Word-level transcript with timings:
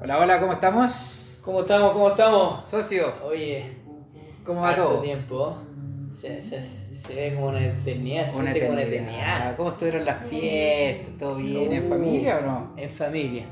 Hola, 0.00 0.18
hola, 0.18 0.40
¿cómo 0.40 0.54
estamos? 0.54 1.36
¿Cómo 1.42 1.60
estamos? 1.60 1.92
¿Cómo 1.92 2.08
estamos? 2.08 2.66
Socio, 2.70 3.12
Oye, 3.22 3.66
¿cómo 4.46 4.62
va 4.62 4.74
todo? 4.74 5.02
tiempo. 5.02 5.58
Se, 6.10 6.40
se, 6.40 6.62
se 6.62 7.14
ve 7.14 7.34
como 7.34 7.48
una 7.48 7.66
eternidad, 7.66 8.24
se 8.24 8.38
Una 8.38 8.54
como 8.54 8.70
una 8.70 8.82
eternidad. 8.82 8.86
eternidad. 8.86 9.56
¿Cómo 9.58 9.70
estuvieron 9.70 10.04
las 10.06 10.24
fiestas? 10.26 11.18
¿Todo 11.18 11.36
bien? 11.36 11.72
¿En 11.74 11.88
familia 11.90 12.38
o 12.38 12.46
no? 12.46 12.72
En 12.78 12.88
familia, 12.88 13.44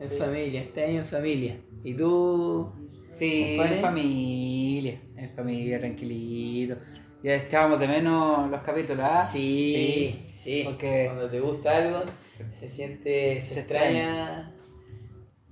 en 0.00 0.10
familia, 0.10 0.60
este 0.62 0.84
año 0.84 0.98
en 0.98 1.06
familia. 1.06 1.60
¿Y 1.84 1.94
tú? 1.94 2.72
Sí, 3.12 3.54
¿Compadre? 3.56 3.76
en 3.76 3.82
familia, 3.82 5.00
en 5.16 5.30
familia, 5.30 5.78
tranquilito. 5.78 6.74
Ya 7.22 7.34
echábamos 7.36 7.78
de 7.78 7.86
menos 7.86 8.50
los 8.50 8.60
capítulos, 8.62 9.04
¿ah? 9.08 9.24
Sí, 9.24 10.14
sí. 10.26 10.27
Porque- 10.64 11.04
Cuando 11.06 11.28
te 11.30 11.40
gusta 11.40 11.76
algo, 11.76 12.02
se 12.48 12.68
siente, 12.68 13.40
se, 13.40 13.54
Se 13.54 13.60
extraña 13.60 14.52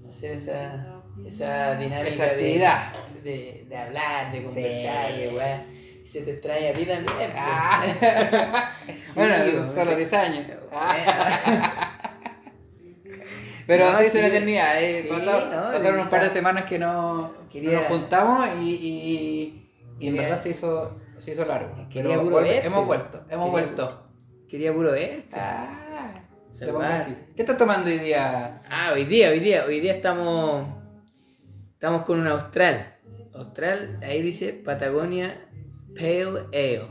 hacer 0.09 0.33
esa, 0.33 1.03
esa 1.27 1.75
dinámica 1.77 2.09
Esa 2.09 2.25
de- 2.25 2.31
actividad. 2.31 2.93
De, 3.25 3.67
de 3.69 3.77
hablar, 3.77 4.31
de 4.33 4.45
conversar, 4.45 5.13
Sí. 5.13 5.21
de 5.21 5.29
weá. 5.31 5.65
Y 6.05 6.07
se 6.07 6.23
te 6.23 6.31
extraña 6.35 6.71
a 6.71 6.73
ti 6.75 6.85
también. 6.85 7.07
pues. 7.17 7.29
Ah. 7.35 8.73
Sí, 8.87 9.13
bueno, 9.21 9.65
solo 9.75 9.97
10 9.97 10.13
años. 10.13 10.51
Ah. 10.73 12.01
Pero 13.67 13.91
No, 13.91 13.99
sí, 13.99 14.05
es 14.05 14.13
sí. 14.13 14.19
una 14.19 14.27
eternidad. 14.29 14.81
eh, 14.83 15.03
Sí, 15.03 15.09
pasó- 15.09 15.47
no, 15.47 15.63
pasaron 15.73 16.01
un 16.01 16.09
par 16.09 16.23
de 16.23 16.31
semanas 16.31 16.65
que 16.65 16.79
no, 16.79 17.35
nos 17.53 17.85
juntamos 17.87 18.49
y, 18.61 18.71
y, 18.71 19.69
y 19.99 20.07
en 20.07 20.15
Quería- 20.15 20.23
verdad 20.29 20.43
se 20.43 20.51
hizo, 20.51 20.97
se 21.19 21.33
hizo 21.33 21.45
largo. 21.45 21.75
Pero 21.93 22.13
hemos 22.13 22.31
vuelto, 22.31 22.51
hemos 23.31 23.51
Quería- 23.51 23.51
vuelto. 23.51 24.06
Quería 24.49 24.73
puro 24.73 24.93
ver. 24.93 25.25
Ah, 25.33 26.23
va. 26.75 26.97
así. 26.97 27.15
¿Qué 27.35 27.43
estás 27.43 27.59
tomando 27.59 27.91
hoy 27.91 27.99
día? 27.99 28.59
Ah, 28.69 28.93
hoy 28.95 29.05
día, 29.05 29.31
hoy 29.31 29.41
día, 29.41 29.65
hoy 29.67 29.81
día 29.81 29.95
estamos 29.95 30.67
estamos 31.73 32.05
con 32.05 32.21
un 32.21 32.27
austral. 32.27 32.87
Austral, 33.35 33.99
ahí 34.03 34.23
dice 34.23 34.53
Patagonia 34.53 35.35
Pale 35.95 36.47
Ale. 36.53 36.89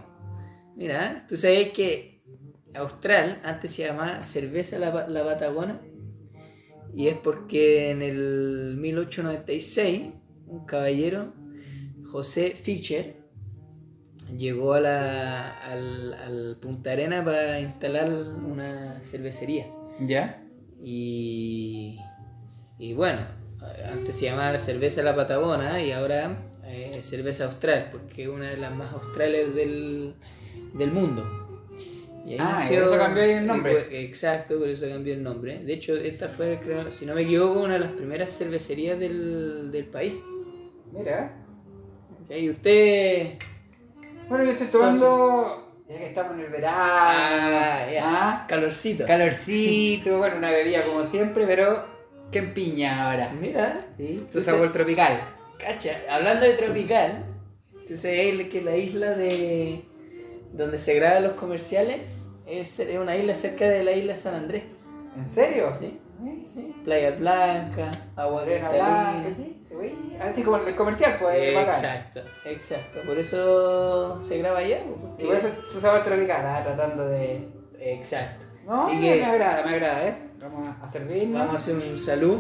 Mira, 0.76 1.26
tú 1.28 1.38
sabes 1.38 1.72
que 1.72 2.22
Austral 2.76 3.40
antes 3.44 3.72
se 3.72 3.88
llamaba 3.88 4.22
cerveza 4.22 4.78
la, 4.78 5.08
la 5.08 5.24
Patagona 5.24 5.82
y 6.94 7.08
es 7.08 7.18
porque 7.18 7.92
en 7.92 8.02
el 8.02 8.78
1896 8.78 10.14
un 10.48 10.66
caballero, 10.66 11.34
José 12.06 12.52
Fischer, 12.52 13.18
llegó 14.38 14.74
a 14.74 14.80
la, 14.80 15.58
al, 15.60 16.14
al 16.14 16.58
Punta 16.62 16.92
Arena 16.92 17.24
para 17.24 17.60
instalar 17.60 18.10
una 18.10 19.00
cervecería. 19.02 19.68
¿Ya? 20.00 20.42
Y, 20.82 22.00
y 22.78 22.94
bueno, 22.94 23.22
antes 23.92 24.16
se 24.18 24.26
llamaba 24.26 24.58
cerveza 24.58 25.02
La 25.04 25.16
Patagona 25.16 25.82
y 25.82 25.92
ahora 25.92 26.38
eh, 26.66 26.92
cerveza 26.94 27.46
Austral, 27.46 27.90
porque 27.92 28.24
es 28.24 28.30
una 28.30 28.50
de 28.50 28.58
las 28.58 28.74
más 28.76 28.92
australes 28.94 29.54
del, 29.56 30.14
del 30.74 30.92
mundo. 30.92 31.42
Y 32.28 32.34
ahí 32.34 32.38
Ah, 32.42 32.68
y 32.70 32.74
por 32.74 32.84
eso 32.84 32.98
cambió 32.98 33.24
el 33.24 33.46
nombre. 33.46 33.74
por- 33.84 33.94
Exacto, 33.94 34.58
por 34.58 34.68
eso 34.68 34.88
cambió 34.90 35.14
el 35.14 35.22
nombre. 35.24 35.60
De 35.64 35.74
hecho, 35.74 35.96
esta 35.96 36.28
fue, 36.28 36.60
creo, 36.62 36.92
si 36.92 37.06
no 37.06 37.14
me 37.14 37.22
equivoco, 37.22 37.62
una 37.62 37.74
de 37.76 37.80
las 37.82 37.92
primeras 37.92 38.36
cervecerías 38.36 39.00
del, 39.00 39.72
del 39.72 39.86
país. 39.86 40.16
Mira. 40.92 41.34
Y 42.30 42.50
usted... 42.50 43.34
Bueno, 44.28 44.44
yo 44.44 44.52
estoy 44.52 44.68
tomando, 44.68 45.84
ya 45.88 45.98
que 45.98 46.08
estamos 46.08 46.34
en 46.34 46.40
el 46.42 46.50
verano, 46.50 46.78
Ah. 46.78 47.86
¿ah? 48.02 48.46
Calorcito. 48.48 49.06
calorcito, 49.06 50.18
bueno, 50.18 50.38
una 50.38 50.50
bebida 50.52 50.80
como 50.82 51.06
siempre, 51.06 51.46
pero 51.46 51.86
que 52.32 52.40
empiña 52.40 53.08
ahora. 53.12 53.32
Mira, 53.40 53.86
¿Sí? 53.98 54.28
Tu 54.32 54.42
sabor 54.42 54.72
tropical. 54.72 55.22
Cacha, 55.60 55.98
hablando 56.10 56.46
de 56.46 56.54
tropical, 56.54 57.24
tú 57.88 57.96
sabes 57.96 58.50
que 58.50 58.62
la 58.62 58.76
isla 58.76 59.12
de 59.12 59.84
donde 60.54 60.80
se 60.80 60.96
graban 60.96 61.24
los 61.24 61.34
comerciales 61.34 62.02
es, 62.48 62.82
una 63.00 63.16
isla 63.16 63.36
cerca 63.36 63.70
de 63.70 63.84
la 63.84 63.92
isla 63.92 64.18
San 64.18 64.34
Andrés. 64.36 64.64
¿En 65.16 65.28
serio? 65.28 65.68
Sí, 65.80 66.00
sí. 66.52 66.76
Playa 66.84 67.12
Blanca, 67.12 67.92
agua 68.16 68.44
blanca, 68.44 69.14
sí, 69.28 69.34
güey. 69.36 69.55
Así 70.20 70.44
como 70.44 70.58
el 70.58 70.76
comercial, 70.76 71.18
pues, 71.20 71.54
bacán. 71.54 71.74
Exacto, 71.74 72.22
exacto. 72.46 73.00
Por 73.06 73.18
eso 73.20 74.20
se 74.22 74.38
graba 74.38 74.60
allá. 74.60 74.82
pues, 74.86 75.00
porque- 75.02 75.24
Y 75.24 75.28
por 75.28 75.36
eso 75.36 75.48
su 75.72 75.80
sabor 75.82 76.04
tropical, 76.04 76.46
¿ah? 76.46 76.62
tratando 76.64 77.08
de... 77.08 77.48
Exacto. 77.80 78.46
No, 78.66 78.88
Así 78.88 78.96
me, 78.96 79.02
que 79.14 79.16
me 79.18 79.26
agrada, 79.26 79.64
me 79.64 79.72
agrada, 79.76 80.08
¿eh? 80.08 80.16
Vamos 80.42 80.68
a 80.82 80.90
servir. 80.90 81.32
vamos 81.32 81.52
a 81.54 81.56
hacer 81.56 81.74
un 81.76 81.82
salud. 82.00 82.40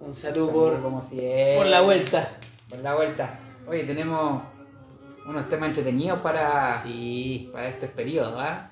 Un 0.00 0.14
salud 0.14 0.50
por, 0.50 0.80
como 0.82 1.02
siempre. 1.02 1.56
por 1.56 1.66
la 1.66 1.80
vuelta. 1.82 2.30
Por 2.68 2.78
la 2.80 2.94
vuelta. 2.94 3.38
Oye, 3.66 3.84
tenemos 3.84 4.42
unos 5.26 5.48
temas 5.48 5.68
entretenidos 5.68 6.20
para, 6.20 6.82
Sí, 6.82 7.50
para 7.52 7.68
este 7.68 7.88
periodo, 7.88 8.38
¿ah? 8.40 8.70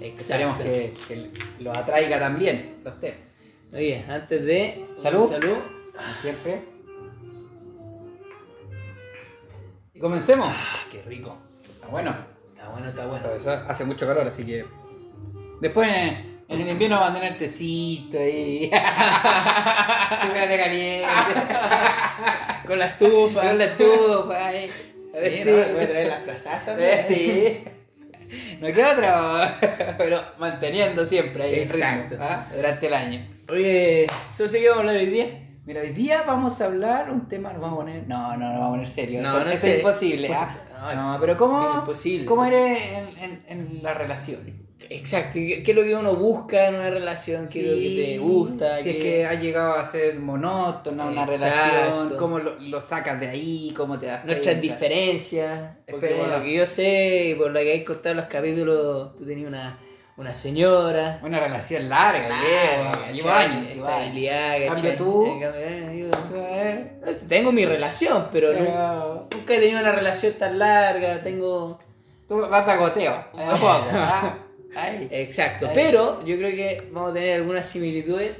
exacto. 0.00 0.20
Esperemos 0.34 0.60
que, 0.60 0.94
que 1.06 1.32
los 1.62 1.76
atraiga 1.76 2.18
también 2.18 2.80
los 2.84 2.98
temas. 3.00 3.20
Oye, 3.72 4.04
antes 4.08 4.44
de. 4.44 4.84
Salud. 4.96 5.28
Salud. 5.28 5.56
Como 5.94 6.16
siempre. 6.20 6.64
Y 9.94 10.00
comencemos. 10.00 10.48
Ah, 10.50 10.80
qué 10.90 11.02
rico. 11.02 11.36
Está 11.74 11.86
bueno. 11.88 12.14
Está 12.48 12.68
bueno, 12.68 12.88
está 12.88 13.06
bueno. 13.06 13.30
Eso 13.34 13.50
hace 13.52 13.84
mucho 13.84 14.06
calor, 14.06 14.26
así 14.26 14.44
que. 14.44 14.64
Después 15.60 15.88
en, 15.88 16.42
en 16.48 16.60
el 16.60 16.70
invierno 16.70 16.98
van 17.00 17.12
a 17.12 17.14
tener 17.20 17.38
tecito 17.38 18.18
y. 18.20 18.70
Chocolate 18.70 20.56
caliente. 20.64 21.06
Con 22.66 22.78
la 22.78 22.86
estufa. 22.86 23.40
Con 23.42 23.58
la 23.58 23.64
estufa 23.64 24.46
ahí. 24.46 24.70
Sí, 25.12 25.42
¿no? 25.44 25.52
Voy 25.74 25.84
a 25.84 25.88
traer 25.88 26.08
las 26.08 26.22
plazadas 26.22 26.64
también. 26.64 26.90
Eh, 27.08 27.64
Sí. 28.30 28.56
No 28.60 28.68
queda 28.68 28.92
otra, 28.92 29.58
pero 29.98 30.20
manteniendo 30.38 31.04
siempre 31.04 31.42
ahí 31.42 31.54
el 31.54 31.68
ritmo, 31.68 31.74
Exacto. 31.78 32.16
¿ah? 32.20 32.46
durante 32.54 32.86
el 32.86 32.94
año. 32.94 33.26
Oye, 33.50 34.04
¿eso 34.04 34.48
sí 34.48 34.58
que 34.60 34.68
vamos 34.68 34.84
a 34.84 34.88
hablar 34.90 34.96
hoy 34.96 35.06
día? 35.06 35.46
Mira, 35.64 35.80
hoy 35.82 35.90
día 35.90 36.22
vamos 36.26 36.60
a 36.60 36.64
hablar 36.66 37.10
un 37.10 37.28
tema, 37.28 37.52
lo 37.52 37.60
vamos 37.60 37.78
a 37.78 37.80
poner. 37.82 38.06
No, 38.08 38.36
no, 38.36 38.52
no 38.52 38.58
vamos 38.60 38.66
a 38.66 38.70
poner 38.70 38.88
serio. 38.88 39.22
No, 39.22 39.28
eso, 39.36 39.44
no 39.44 39.50
eso 39.50 39.60
sé. 39.60 39.72
es 39.72 39.76
imposible. 39.78 40.26
Pues- 40.28 40.38
¿ah? 40.40 40.92
no, 40.94 41.12
No, 41.14 41.20
pero 41.20 41.36
¿cómo. 41.36 41.84
¿cómo 42.26 42.44
eres 42.44 42.80
en, 42.92 43.18
en, 43.18 43.44
en 43.48 43.82
la 43.82 43.94
relación? 43.94 44.40
Exacto. 44.92 45.34
¿Qué, 45.34 45.62
qué 45.62 45.70
es 45.70 45.76
lo 45.76 45.82
que 45.84 45.94
uno 45.94 46.16
busca 46.16 46.66
en 46.68 46.74
una 46.76 46.90
relación? 46.90 47.46
¿Qué 47.48 47.60
es 47.60 47.66
lo 47.66 47.74
que 47.74 48.12
te 48.12 48.18
gusta? 48.18 48.78
Si 48.78 48.90
es 48.90 48.96
¿Qué- 48.96 49.02
que 49.02 49.26
ha 49.26 49.34
llegado 49.34 49.74
a 49.74 49.84
ser 49.84 50.18
monótona 50.18 51.06
una 51.06 51.26
relación, 51.26 52.16
cómo 52.18 52.38
lo, 52.40 52.58
lo 52.58 52.80
sacas 52.80 53.20
de 53.20 53.28
ahí, 53.28 53.72
cómo 53.76 53.98
te 54.00 54.06
das 54.06 54.24
Nuestras 54.24 54.56
cuenta. 54.56 54.62
diferencias. 54.74 55.76
Porque 55.88 56.06
Espera. 56.06 56.28
por 56.28 56.38
lo 56.38 56.44
que 56.44 56.54
yo 56.54 56.66
sé 56.66 57.24
y 57.30 57.34
por 57.34 57.50
lo 57.50 57.60
que 57.60 57.72
hay 57.72 57.84
contado 57.84 58.10
en 58.10 58.16
los 58.16 58.26
capítulos, 58.26 59.14
tú 59.16 59.24
tenías 59.26 59.48
una, 59.48 59.78
una 60.20 60.34
señora. 60.34 61.18
Una 61.22 61.40
relación 61.40 61.88
larga, 61.88 62.28
llevo, 63.10 63.30
años. 63.30 63.70
Estabilidad, 63.70 64.66
Cambio 64.66 64.96
tú. 64.96 65.26
Eh, 65.26 66.10
eh, 66.34 66.98
Eh, 67.06 67.18
Tengo 67.26 67.52
mi 67.52 67.64
relación, 67.64 68.28
pero, 68.30 68.52
nunca 68.52 69.54
he 69.54 69.58
tenido 69.58 69.80
una 69.80 69.92
relación 69.92 70.34
tan 70.34 70.58
larga. 70.58 71.22
Tengo. 71.22 71.78
tú 72.28 72.38
vas 72.38 72.66
de 72.66 72.76
goteo, 72.76 73.12
a 73.12 73.50
poco. 73.52 73.86
¿ah? 73.92 74.38
Ay. 74.76 75.08
Exacto, 75.10 75.70
pero 75.72 76.22
yo 76.26 76.36
creo 76.36 76.50
que 76.50 76.90
vamos 76.92 77.12
a 77.12 77.14
tener 77.14 77.36
algunas 77.36 77.64
similitudes 77.64 78.32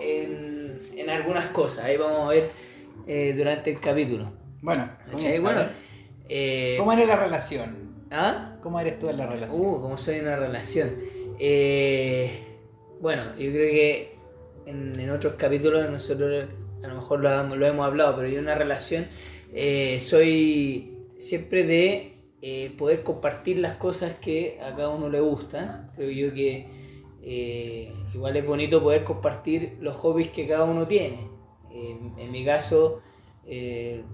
en, 0.00 0.80
en 0.96 1.10
algunas 1.10 1.46
cosas. 1.48 1.84
Ahí 1.84 1.98
vamos 1.98 2.20
a 2.22 2.28
ver 2.28 2.50
eh, 3.06 3.34
durante 3.36 3.70
el 3.70 3.78
capítulo. 3.78 4.32
Bueno, 4.62 4.88
comienza, 5.12 5.42
Bueno, 5.42 5.60
a 5.60 5.68
eh, 6.30 6.76
¿cómo 6.78 6.92
eres 6.92 7.06
la 7.06 7.16
relación? 7.16 7.86
¿ah? 8.10 8.54
¿Cómo 8.62 8.80
eres 8.80 8.98
tú 8.98 9.10
en 9.10 9.18
la 9.18 9.26
relación? 9.26 9.60
Uh, 9.60 9.80
como 9.82 9.98
soy 9.98 10.16
en 10.16 10.26
una 10.26 10.36
relación. 10.36 11.15
Eh, 11.38 12.30
bueno, 13.00 13.22
yo 13.38 13.50
creo 13.50 13.70
que 13.70 14.16
en, 14.66 15.10
otros 15.10 15.34
capítulos 15.34 15.90
nosotros 15.90 16.48
a 16.82 16.88
lo 16.88 16.94
mejor 16.94 17.20
lo, 17.20 17.66
hemos- 17.66 17.86
hablado, 17.86 18.16
pero 18.16 18.28
yo 18.28 18.38
en 18.38 18.44
una 18.44 18.54
relación 18.54 19.06
eh, 19.52 19.98
soy 20.00 20.98
siempre 21.18 21.64
de 21.64 22.12
eh, 22.42 22.74
poder 22.76 23.02
compartir 23.02 23.58
las 23.58 23.76
cosas 23.76 24.16
que 24.20 24.58
a 24.60 24.74
cada 24.74 24.90
uno 24.90 25.08
le 25.08 25.20
gustan. 25.20 25.90
Creo 25.96 26.10
yo 26.10 26.34
que 26.34 26.68
igual 28.14 28.36
es 28.36 28.46
bonito 28.46 28.82
poder 28.82 29.02
compartir 29.04 29.78
los 29.80 29.96
hobbies 29.96 30.28
que 30.28 30.46
cada 30.46 30.64
uno 30.64 30.86
tiene. 30.86 31.28
En 31.72 32.30
mi 32.30 32.44
caso, 32.44 33.02
el 33.44 34.04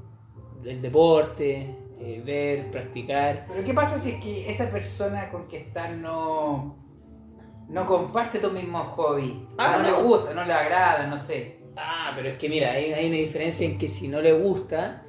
deporte, 0.80 1.76
ver, 2.24 2.70
practicar. 2.70 3.44
Pero 3.48 3.64
¿qué 3.64 3.74
pasa 3.74 4.00
si 4.00 4.10
es 4.10 4.24
que 4.24 4.50
esa 4.50 4.70
persona 4.70 5.30
con 5.30 5.46
que 5.46 5.58
estás 5.58 5.94
no, 5.96 6.81
no 7.72 7.86
comparte 7.86 8.38
tu 8.38 8.50
mismo 8.50 8.78
hobby? 8.80 9.44
Ah, 9.58 9.78
no, 9.78 9.82
no. 9.90 9.96
le 9.96 10.02
gusta, 10.04 10.34
no 10.34 10.44
le 10.44 10.52
agrada, 10.52 11.06
no 11.06 11.18
sé. 11.18 11.58
Ah, 11.76 12.12
pero 12.14 12.28
es 12.28 12.36
que 12.36 12.48
mira, 12.48 12.72
hay, 12.72 12.92
hay 12.92 13.06
una 13.08 13.16
diferencia 13.16 13.66
en 13.66 13.78
que 13.78 13.88
si 13.88 14.08
no 14.08 14.20
le 14.20 14.32
gusta 14.32 15.04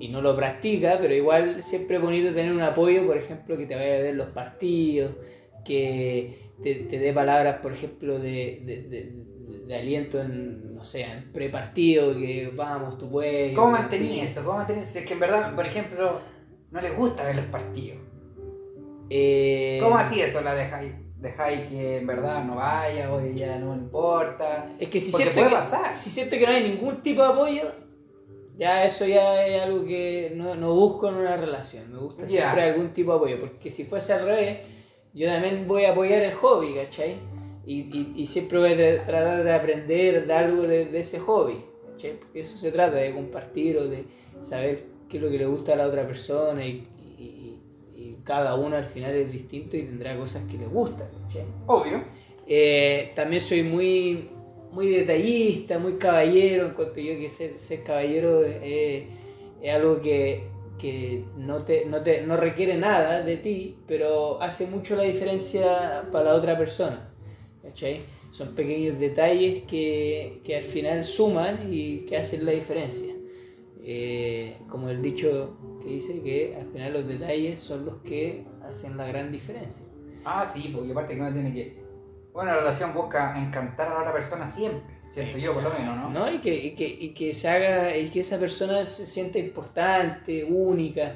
y 0.00 0.08
no 0.08 0.20
lo 0.22 0.34
practica, 0.34 0.98
pero 1.00 1.14
igual 1.14 1.62
siempre 1.62 1.96
es 1.96 2.02
bonito 2.02 2.32
tener 2.34 2.52
un 2.52 2.62
apoyo, 2.62 3.06
por 3.06 3.16
ejemplo, 3.18 3.56
que 3.56 3.66
te 3.66 3.74
vaya 3.74 3.94
a 3.96 3.98
ver 4.00 4.14
los 4.14 4.28
partidos, 4.30 5.12
que 5.64 6.50
te, 6.62 6.74
te 6.74 6.98
dé 6.98 7.12
palabras, 7.12 7.58
por 7.62 7.72
ejemplo, 7.72 8.18
de, 8.18 8.62
de, 8.64 8.82
de- 8.82 9.26
de 9.66 9.74
aliento 9.76 10.20
en, 10.20 10.74
no 10.74 10.84
sé, 10.84 11.02
en 11.02 11.32
prepartido, 11.32 12.14
que 12.14 12.52
vamos, 12.54 12.98
tú 12.98 13.10
puedes. 13.10 13.52
¿Cómo 13.54 13.72
mantení 13.72 14.20
eso? 14.20 14.44
¿Cómo 14.44 14.58
mantení 14.58 14.80
eso? 14.82 14.98
Es 14.98 15.04
que 15.06 15.14
en 15.14 15.20
verdad, 15.20 15.54
por 15.56 15.66
ejemplo, 15.66 16.20
no 16.70 16.80
les 16.80 16.96
gusta 16.96 17.24
ver 17.24 17.36
los 17.36 17.46
partidos. 17.46 17.98
Eh, 19.10 19.78
¿Cómo 19.82 19.96
así 19.96 20.20
eso? 20.20 20.40
¿La 20.40 20.54
dejáis, 20.54 20.94
dejáis 21.20 21.68
que 21.68 21.98
en 21.98 22.06
verdad 22.06 22.44
no 22.44 22.56
vaya 22.56 23.12
o 23.12 23.20
ya 23.24 23.58
no 23.58 23.74
importa? 23.74 24.66
Es 24.78 24.88
que 24.88 25.00
si 25.00 25.10
Porque 25.10 25.24
siento 25.24 25.40
puede 25.40 25.50
que, 25.50 25.56
pasar. 25.56 25.94
si 25.94 26.10
siento 26.10 26.36
que 26.38 26.46
no 26.46 26.52
hay 26.52 26.68
ningún 26.68 27.02
tipo 27.02 27.22
de 27.22 27.28
apoyo, 27.28 27.62
ya 28.58 28.84
eso 28.84 29.04
ya 29.06 29.46
es 29.46 29.62
algo 29.62 29.84
que 29.84 30.32
no, 30.34 30.54
no 30.54 30.74
busco 30.74 31.08
en 31.08 31.16
una 31.16 31.36
relación. 31.36 31.90
Me 31.92 31.98
gusta 31.98 32.22
Ya. 32.26 32.28
siempre 32.42 32.62
algún 32.62 32.92
tipo 32.92 33.12
de 33.12 33.16
apoyo, 33.16 33.40
porque 33.40 33.70
si 33.70 33.84
fuese 33.84 34.12
al 34.12 34.24
revés, 34.24 34.58
yo 35.14 35.28
también 35.28 35.66
voy 35.66 35.84
a 35.84 35.92
apoyar 35.92 36.22
el 36.22 36.34
hobby, 36.34 36.74
¿cachai? 36.74 37.16
Y, 37.64 37.80
y, 37.80 38.12
y 38.16 38.26
siempre 38.26 38.58
voy 38.58 38.72
a 38.72 38.76
tra- 38.76 39.06
tratar 39.06 39.42
de 39.42 39.52
aprender 39.54 40.26
de 40.26 40.32
algo 40.32 40.62
de, 40.62 40.84
de 40.86 41.00
ese 41.00 41.18
hobby, 41.18 41.64
¿cachai? 41.92 42.12
Porque 42.20 42.40
eso 42.40 42.56
se 42.56 42.70
trata, 42.70 42.96
de 42.96 43.12
compartir 43.12 43.76
o 43.78 43.88
de 43.88 44.04
saber 44.40 44.84
qué 45.08 45.16
es 45.16 45.22
lo 45.22 45.30
que 45.30 45.38
le 45.38 45.46
gusta 45.46 45.72
a 45.72 45.76
la 45.76 45.86
otra 45.86 46.06
persona 46.06 46.64
y 46.64 46.86
cada 48.26 48.56
uno 48.56 48.76
al 48.76 48.86
final 48.86 49.14
es 49.14 49.32
distinto 49.32 49.76
y 49.76 49.84
tendrá 49.84 50.16
cosas 50.16 50.42
que 50.50 50.58
le 50.58 50.66
gustan, 50.66 51.06
¿cachai? 51.22 51.44
Obvio. 51.66 52.02
Eh, 52.46 53.12
también 53.14 53.40
soy 53.40 53.62
muy, 53.62 54.28
muy 54.72 54.88
detallista, 54.88 55.78
muy 55.78 55.94
caballero, 55.94 56.66
en 56.66 56.72
cuanto 56.72 57.00
yo 57.00 57.16
que 57.18 57.30
ser, 57.30 57.58
ser 57.60 57.84
caballero 57.84 58.42
eh, 58.44 59.06
es 59.62 59.74
algo 59.74 60.00
que, 60.00 60.48
que 60.78 61.24
no, 61.36 61.62
te, 61.62 61.86
no, 61.86 62.02
te, 62.02 62.22
no 62.22 62.36
requiere 62.36 62.76
nada 62.76 63.22
de 63.22 63.36
ti, 63.36 63.76
pero 63.86 64.42
hace 64.42 64.66
mucho 64.66 64.96
la 64.96 65.04
diferencia 65.04 66.08
para 66.10 66.26
la 66.26 66.34
otra 66.34 66.58
persona. 66.58 67.08
Son 68.32 68.54
pequeños 68.54 68.98
detalles 68.98 69.62
que, 69.64 70.40
que 70.44 70.56
al 70.56 70.62
final 70.62 71.04
suman 71.04 71.72
y 71.72 72.00
que 72.00 72.16
hacen 72.16 72.44
la 72.44 72.52
diferencia. 72.52 73.15
Eh, 73.88 74.58
como 74.68 74.88
el 74.88 75.00
dicho 75.00 75.56
que 75.80 75.90
dice 75.90 76.20
que 76.20 76.56
al 76.60 76.66
final 76.72 76.92
los 76.92 77.06
detalles 77.06 77.60
son 77.60 77.86
los 77.86 77.98
que 77.98 78.44
hacen 78.68 78.96
la 78.96 79.06
gran 79.06 79.30
diferencia. 79.30 79.86
Ah, 80.24 80.44
sí, 80.44 80.72
porque 80.74 80.90
aparte 80.90 81.14
que 81.14 81.20
uno 81.20 81.32
tiene 81.32 81.54
que. 81.54 81.84
Bueno, 82.32 82.50
la 82.50 82.58
relación 82.58 82.92
busca 82.92 83.40
encantar 83.40 83.86
a 83.86 83.94
la 83.94 84.00
otra 84.00 84.12
persona 84.12 84.44
siempre. 84.44 84.96
Siento 85.12 85.38
yo, 85.38 85.54
por 85.54 85.62
lo 85.62 85.70
menos, 85.70 86.10
¿no? 86.10 86.30
Y, 86.32 86.38
que, 86.38 86.52
y, 86.52 86.74
que, 86.74 86.84
y 86.88 87.14
que 87.14 87.32
se 87.32 87.48
haga, 87.48 87.96
y 87.96 88.10
que 88.10 88.20
esa 88.20 88.40
persona 88.40 88.84
se 88.84 89.06
sienta 89.06 89.38
importante, 89.38 90.42
única. 90.42 91.14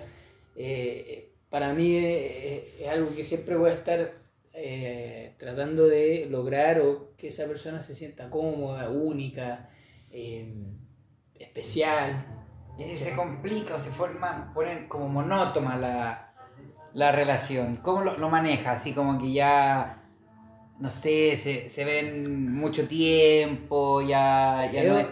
Eh, 0.55 1.33
para 1.51 1.75
mí 1.75 1.97
es, 1.97 2.81
es 2.81 2.89
algo 2.89 3.13
que 3.17 3.25
siempre 3.25 3.57
voy 3.57 3.71
a 3.71 3.75
estar 3.75 4.15
eh, 4.53 5.35
tratando 5.39 5.89
de 5.89 6.27
lograr 6.31 6.81
o 6.81 7.17
que 7.17 7.29
esa 7.29 7.47
persona 7.47 7.81
se 7.81 7.95
sienta 7.97 8.31
cómoda, 8.31 8.91
única, 8.91 9.69
eh, 10.13 10.53
especial. 11.39 12.41
Y 12.81 12.85
si 12.85 12.97
se 12.97 13.15
complica 13.15 13.75
o 13.75 13.79
se 13.79 13.91
forma, 13.91 14.51
ponen 14.55 14.89
como 14.89 15.07
monótona 15.07 15.77
la, 15.77 16.33
la 16.95 17.13
relación. 17.13 17.77
¿Cómo 17.77 18.01
lo, 18.01 18.17
lo 18.17 18.31
maneja? 18.31 18.73
Así 18.73 18.95
como 18.95 19.19
que 19.19 19.33
ya, 19.33 20.03
no 20.79 20.91
sé, 20.91 21.37
se, 21.37 21.69
se 21.69 21.85
ven 21.85 22.55
mucho 22.55 22.89
tiempo, 22.89 24.01
ya, 24.01 24.71
ya 24.73 24.85
no, 24.85 25.07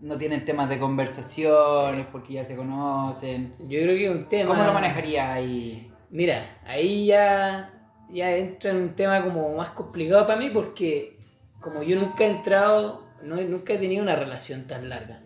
no 0.00 0.18
tienen 0.18 0.44
temas 0.44 0.68
de 0.68 0.80
conversaciones 0.80 2.06
porque 2.10 2.32
ya 2.34 2.44
se 2.44 2.56
conocen. 2.56 3.54
Yo 3.60 3.80
creo 3.80 3.96
que 3.96 4.04
es 4.06 4.10
un 4.10 4.28
tema... 4.28 4.50
¿Cómo 4.50 4.64
lo 4.64 4.72
manejaría 4.72 5.32
ahí? 5.32 5.92
Mira, 6.10 6.44
ahí 6.66 7.06
ya, 7.06 7.72
ya 8.10 8.36
entra 8.36 8.72
en 8.72 8.78
un 8.78 8.96
tema 8.96 9.22
como 9.22 9.54
más 9.54 9.68
complicado 9.70 10.26
para 10.26 10.40
mí 10.40 10.50
porque 10.50 11.20
como 11.60 11.84
yo 11.84 11.94
nunca 12.00 12.24
he 12.24 12.30
entrado, 12.30 13.06
no, 13.22 13.36
nunca 13.36 13.74
he 13.74 13.78
tenido 13.78 14.02
una 14.02 14.16
relación 14.16 14.66
tan 14.66 14.88
larga. 14.88 15.22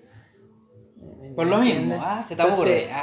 ¿Me 0.96 1.31
Por 1.31 1.46
lo 1.46 1.58
mismo? 1.58 1.98
¿ah? 2.02 2.25
Se 2.26 2.34
te 2.37 2.43
aburre. 2.43 2.88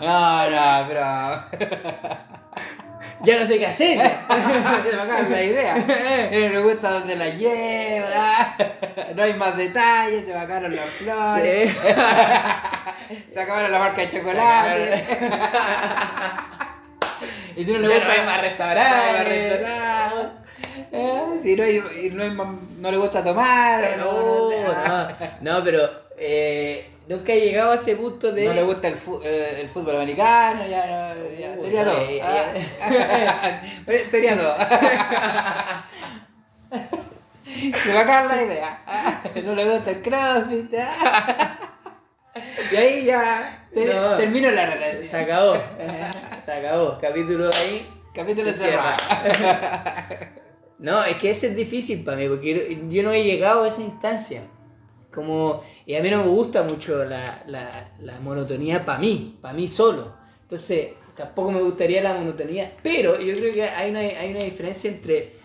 No, 0.00 0.50
no, 0.50 0.86
pero. 0.88 1.44
ya 3.22 3.38
no 3.40 3.46
sé 3.46 3.58
qué 3.58 3.66
hacer. 3.66 3.98
Se 4.28 4.96
me 4.96 5.02
acaba 5.02 5.20
la 5.22 5.42
idea. 5.42 5.76
Eh, 6.32 6.48
me 6.52 6.60
gusta 6.60 6.90
dónde 6.90 7.14
la 7.16 7.28
lleva. 7.28 8.56
No 9.14 9.22
hay 9.22 9.34
más 9.34 9.56
detalles, 9.56 10.26
se 10.26 10.32
me 10.32 10.40
acabaron 10.40 10.74
las 10.74 10.88
flores. 10.90 11.70
Sí. 11.70 11.76
Se 13.34 13.40
acabaron 13.40 13.70
la 13.70 13.78
marca 13.78 14.00
de 14.00 14.10
chocolate. 14.10 15.04
y 17.56 17.64
si 17.64 17.72
no 17.72 17.78
le 17.78 17.88
gusta 17.88 18.04
no 18.04 18.10
hay 18.12 18.26
más 18.26 18.40
restaurantes. 18.40 19.28
restaurantes. 19.28 19.91
Eh, 20.92 21.40
si 21.42 21.56
no, 21.56 21.64
hay, 21.64 21.82
y 22.04 22.10
no, 22.10 22.34
más- 22.34 22.54
no 22.78 22.90
le 22.90 22.96
gusta 22.98 23.24
tomar. 23.24 23.96
No, 23.96 24.12
no, 24.12 24.50
no 24.50 25.08
no, 25.40 25.64
pero 25.64 25.90
eh, 26.18 26.90
nunca 27.08 27.32
he 27.32 27.40
llegado 27.40 27.72
a 27.72 27.76
ese 27.76 27.96
punto 27.96 28.30
de... 28.30 28.44
No 28.44 28.52
le 28.52 28.62
gusta 28.62 28.88
el, 28.88 28.96
fu- 28.96 29.20
eh, 29.24 29.58
el 29.62 29.68
fútbol 29.70 29.96
americano, 29.96 30.66
ya, 30.66 31.14
no, 31.14 31.38
ya, 31.38 31.52
Uy, 31.56 31.62
sería 31.62 31.84
todo. 31.84 31.98
Ah. 32.22 33.62
sería 34.10 34.36
todo. 34.36 34.54
Se 37.82 37.92
me 37.92 37.98
acaba 37.98 38.34
la 38.36 38.42
idea. 38.42 38.82
Ah, 38.86 39.20
No 39.44 39.54
le 39.54 39.64
gusta 39.70 39.90
el 39.90 40.02
crossfit. 40.02 40.74
ah. 40.78 41.58
Y 42.70 42.76
ahí 42.76 43.04
ya 43.04 43.66
se, 43.72 43.86
No. 43.86 44.16
termino 44.16 44.50
la 44.50 44.66
relación. 44.66 45.04
se 45.04 45.18
acabó, 45.18 45.54
eh, 45.56 46.10
se 46.44 46.52
acabó, 46.52 46.98
capítulo 47.00 47.50
ahí. 47.54 47.88
Capítulo 48.14 48.52
se 48.52 48.58
cerrado. 48.58 48.96
No, 50.82 51.02
es 51.04 51.16
que 51.16 51.30
ese 51.30 51.46
es 51.46 51.56
difícil 51.56 52.04
para 52.04 52.16
mí, 52.18 52.28
porque 52.28 52.82
yo 52.90 53.02
no 53.02 53.12
he 53.12 53.22
llegado 53.22 53.62
a 53.64 53.68
esa 53.68 53.80
instancia. 53.80 54.42
Como, 55.14 55.62
y 55.86 55.94
a 55.94 56.02
mí 56.02 56.10
no 56.10 56.24
me 56.24 56.28
gusta 56.28 56.62
mucho 56.62 57.04
la, 57.04 57.44
la, 57.46 57.92
la 58.00 58.20
monotonía 58.20 58.84
para 58.84 58.98
mí, 58.98 59.38
para 59.40 59.54
mí 59.54 59.68
solo. 59.68 60.14
Entonces, 60.42 60.88
tampoco 61.14 61.52
me 61.52 61.62
gustaría 61.62 62.02
la 62.02 62.14
monotonía, 62.14 62.72
pero 62.82 63.20
yo 63.20 63.34
creo 63.36 63.54
que 63.54 63.62
hay 63.62 63.90
una, 63.90 64.00
hay 64.00 64.30
una 64.32 64.42
diferencia 64.44 64.90
entre 64.90 65.36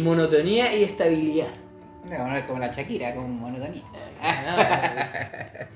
monotonía 0.00 0.74
y 0.74 0.84
estabilidad. 0.84 1.48
No, 2.08 2.46
como 2.46 2.60
la 2.60 2.72
Shakira, 2.72 3.14
como 3.14 3.28
monotonía. 3.28 3.82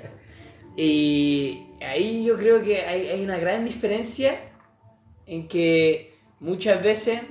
Y 0.77 1.69
ahí 1.81 2.23
yo 2.25 2.37
creo 2.37 2.63
que 2.63 2.83
hay, 2.83 3.07
hay 3.07 3.25
una 3.25 3.39
gran 3.39 3.65
diferencia 3.65 4.39
en 5.25 5.49
que 5.49 6.19
muchas 6.39 6.83
veces 6.83 7.23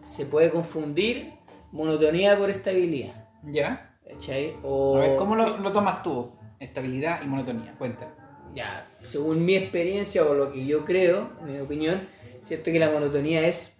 se 0.00 0.26
puede 0.26 0.50
confundir 0.50 1.32
monotonía 1.72 2.36
por 2.38 2.50
estabilidad. 2.50 3.28
¿Ya? 3.44 3.96
¿Cachai? 4.08 4.56
O, 4.62 4.96
A 4.96 5.00
ver, 5.00 5.16
¿cómo 5.16 5.36
lo, 5.36 5.58
lo 5.58 5.72
tomas 5.72 6.02
tú? 6.02 6.32
Estabilidad 6.58 7.22
y 7.22 7.26
monotonía, 7.26 7.74
cuéntame. 7.78 8.12
Ya, 8.54 8.86
según 9.02 9.44
mi 9.44 9.54
experiencia 9.56 10.24
o 10.24 10.34
lo 10.34 10.52
que 10.52 10.66
yo 10.66 10.84
creo, 10.84 11.30
mi 11.46 11.58
opinión, 11.60 12.08
siento 12.40 12.72
que 12.72 12.78
la 12.78 12.90
monotonía 12.90 13.46
es 13.46 13.76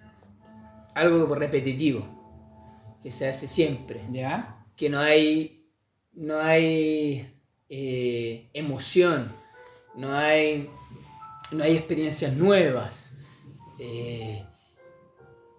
algo 0.95 1.35
repetitivo, 1.35 2.07
que 3.03 3.11
se 3.11 3.29
hace 3.29 3.47
siempre. 3.49 4.03
¿Ya? 4.11 4.61
que 4.81 4.89
no 4.89 4.99
hay 4.99 5.67
no 6.15 6.41
hay 6.41 7.35
eh, 7.69 8.49
emoción 8.55 9.31
no 9.95 10.15
hay 10.15 10.71
no 11.53 11.63
hay 11.65 11.77
experiencias 11.77 12.35
nuevas 12.35 13.13
eh, 13.79 14.43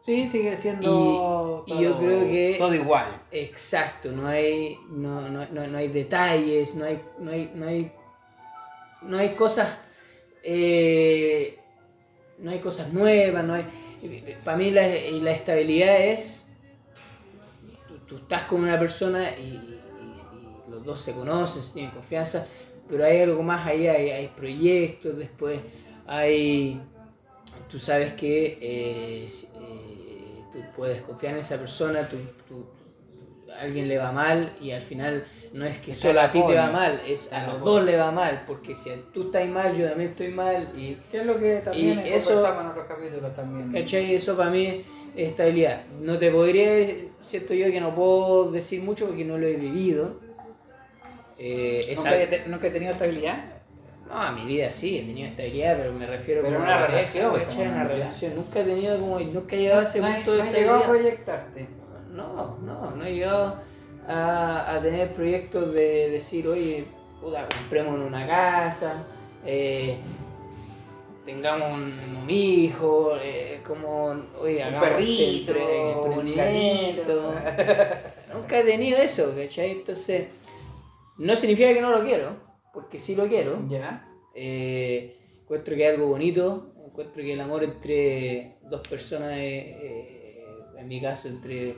Sí, 0.03 0.27
sigue 0.27 0.57
siendo 0.57 1.63
Y- 1.67 1.73
y 1.73 1.81
yo 1.83 1.97
creo 1.99 2.21
que- 2.27 2.55
todo 2.57 2.73
igual. 2.73 3.05
exacto 3.31 4.11
no 4.11 4.27
hay 4.27 4.77
no, 4.89 5.29
no, 5.29 5.45
no, 5.51 5.67
no 5.67 5.77
hay 5.77 5.87
detalles 5.89 6.73
no 6.75 6.85
hay 6.85 7.01
no 7.19 7.31
hay 7.31 7.51
no 7.53 7.67
hay 7.67 7.91
no 9.03 9.17
hay 9.17 9.29
cosas 9.35 9.77
eh, 10.43 11.59
no 12.39 12.49
hay 12.51 12.59
cosas 12.59 12.91
nuevas 12.91 13.43
no 13.43 13.53
hay 13.53 13.65
para 14.43 14.57
mí 14.57 14.71
la, 14.71 14.81
la 14.87 15.31
estabilidad 15.31 16.01
es 16.01 16.47
tú, 17.87 17.97
tú 18.07 18.17
estás 18.17 18.43
con 18.43 18.61
una 18.61 18.79
persona 18.79 19.29
y, 19.37 19.41
y- 19.43 19.79
y 20.67 20.71
los 20.71 20.83
dos 20.83 20.99
se 20.99 21.13
conocen, 21.13 21.61
se 21.61 21.73
tienen 21.73 21.91
confianza, 21.91 22.47
pero 22.89 23.05
hay 23.05 23.21
algo 23.21 23.43
más 23.43 23.67
ahí, 23.67 23.85
hay, 23.87 24.09
hay 24.09 24.27
proyectos, 24.29 25.15
después 25.17 25.59
hay, 26.07 26.81
tú 27.71 27.79
sabes 27.79 28.13
que 28.13 28.57
eh, 28.61 29.25
eh, 29.25 30.43
tú 30.51 30.59
puedes 30.75 31.01
confiar 31.01 31.33
en 31.33 31.39
esa 31.39 31.57
persona, 31.57 32.07
tú, 32.07 32.17
tú- 32.47 32.65
a 33.53 33.61
alguien 33.61 33.87
le 33.87 33.97
va 33.97 34.11
mal 34.11 34.53
y 34.61 34.71
al 34.71 34.81
final 34.81 35.25
no 35.53 35.65
es 35.65 35.77
que 35.79 35.93
solo 35.93 36.21
a 36.21 36.31
ti 36.31 36.41
te 36.47 36.55
va 36.55 36.69
mal, 36.71 37.01
es 37.05 37.31
a 37.33 37.43
el 37.45 37.51
los 37.51 37.59
dos 37.63 37.83
le 37.83 37.97
va 37.97 38.11
mal, 38.11 38.43
porque 38.47 38.75
si 38.75 38.89
tú 39.13 39.23
estás 39.23 39.47
mal, 39.47 39.75
yo 39.77 39.89
también 39.89 40.11
estoy 40.11 40.29
mal 40.29 40.71
y 40.77 40.97
¿Qué 41.11 41.19
es 41.19 41.25
lo 41.25 41.37
que 41.37 41.57
también 41.57 41.99
Y 42.05 42.09
eso- 42.09 42.47
en 42.59 42.67
otros 42.67 42.85
capítulos 42.87 43.33
también? 43.35 43.71
¿Cachai? 43.71 44.15
Eso 44.15 44.37
para 44.37 44.49
mí 44.49 44.83
es 45.15 45.27
estabilidad. 45.27 45.85
No 45.99 46.17
te 46.17 46.31
podría, 46.31 46.95
siento 47.21 47.53
yo 47.53 47.69
que 47.71 47.81
no 47.81 47.93
puedo 47.93 48.51
decir 48.51 48.81
mucho 48.81 49.07
porque 49.07 49.25
no 49.25 49.37
lo 49.37 49.45
he 49.47 49.55
vivido. 49.55 50.15
Eh, 51.37 51.87
es 51.89 51.97
¿Nunca, 51.97 52.21
he 52.21 52.47
nunca 52.47 52.67
he 52.67 52.71
tenido 52.71 52.91
estabilidad? 52.93 53.50
No, 54.11 54.21
a 54.21 54.31
mi 54.31 54.43
vida 54.45 54.71
sí, 54.71 54.97
he 54.97 55.03
tenido 55.03 55.27
estabilidad, 55.27 55.77
pero 55.77 55.93
me 55.93 56.05
refiero 56.05 56.41
Pero 56.41 56.55
como 56.55 56.65
una 56.65 56.75
a 56.75 56.79
pareja, 56.81 56.97
relación, 56.99 57.31
¿cachai? 57.33 57.49
estamos 57.49 57.73
una 57.75 57.83
relación. 57.85 58.35
Nunca 58.35 58.59
he 58.59 58.63
tenido 58.65 58.99
como, 58.99 59.19
nunca 59.19 59.55
he 59.55 59.59
llegado 59.59 59.81
a 59.81 59.83
ese 59.85 59.99
No 60.01 60.07
he- 60.07 60.13
punto 60.15 60.31
de 60.33 60.37
no 60.37 60.43
he 60.43 60.51
llegado 60.53 60.75
a 60.75 60.79
estabilidad. 60.81 60.89
proyectarte. 60.89 61.67
No, 62.11 62.57
no, 62.57 62.91
no 62.91 63.05
he 63.05 63.13
llegado 63.13 63.55
a, 64.07 64.75
a 64.75 64.81
tener 64.81 65.13
proyectos 65.13 65.73
de 65.73 66.09
decir, 66.09 66.45
oye, 66.47 66.83
puta, 67.21 67.47
compremos 67.57 67.97
una 68.05 68.27
casa, 68.27 69.03
eh, 69.45 69.95
tengamos 71.25 71.71
un, 71.71 71.97
un 72.23 72.29
hijo, 72.29 73.13
eh, 73.21 73.61
como, 73.65 74.07
oye, 74.41 74.57
Un 74.57 74.63
hagamos 74.63 74.89
perrito, 74.89 75.51
este 75.53 75.53
empre- 75.53 76.17
un 76.17 76.35
gatito. 76.35 77.33
Nunca 78.33 78.59
he 78.59 78.63
tenido 78.63 78.97
eso, 78.97 79.33
¿cachai? 79.37 79.71
Entonces, 79.71 80.27
no 81.17 81.33
significa 81.37 81.73
que 81.73 81.81
no 81.81 81.91
lo 81.91 82.03
quiero, 82.03 82.50
porque 82.73 82.99
sí 82.99 83.15
lo 83.15 83.27
quiero. 83.27 83.65
Ya. 83.67 84.07
Eh, 84.35 85.17
encuentro 85.41 85.75
que 85.75 85.87
es 85.87 85.93
algo 85.93 86.07
bonito, 86.07 86.71
encuentro 86.85 87.23
que 87.23 87.33
el 87.33 87.41
amor 87.41 87.63
entre 87.63 88.57
dos 88.69 88.87
personas, 88.87 89.33
eh, 89.33 89.77
eh, 89.81 90.45
en 90.77 90.87
mi 90.87 91.01
caso 91.01 91.27
entre 91.27 91.69
eh, 91.69 91.75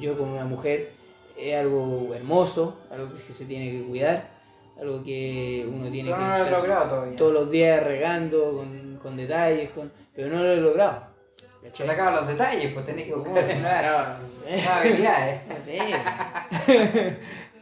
yo 0.00 0.16
con 0.16 0.28
una 0.28 0.44
mujer, 0.44 0.92
es 1.36 1.54
algo 1.56 2.14
hermoso, 2.14 2.78
algo 2.90 3.10
que 3.26 3.32
se 3.32 3.44
tiene 3.46 3.70
que 3.70 3.82
cuidar, 3.82 4.30
algo 4.78 5.02
que 5.02 5.66
uno 5.68 5.90
tiene 5.90 6.10
Pero 6.10 6.16
que 6.16 6.22
no 6.22 6.28
lo 6.28 6.36
he 6.36 6.42
estar 6.42 6.60
logrado 6.60 6.88
todavía. 6.88 7.16
todos 7.16 7.32
los 7.32 7.50
días 7.50 7.82
regando 7.82 8.52
con, 8.52 8.98
con 9.02 9.16
detalles, 9.16 9.70
con... 9.70 9.92
pero 10.14 10.28
no 10.28 10.42
lo 10.42 10.52
he 10.52 10.56
logrado. 10.56 11.14
¿cachai? 11.62 11.88
te 11.88 11.96
los 11.96 12.26
detalles, 12.28 12.72
pues 12.72 12.86
tenés 12.86 13.06
que 13.06 13.14
buscar 13.14 13.50
¿eh? 13.50 14.64
habilidades. 14.68 15.40
Sí. 15.64 15.78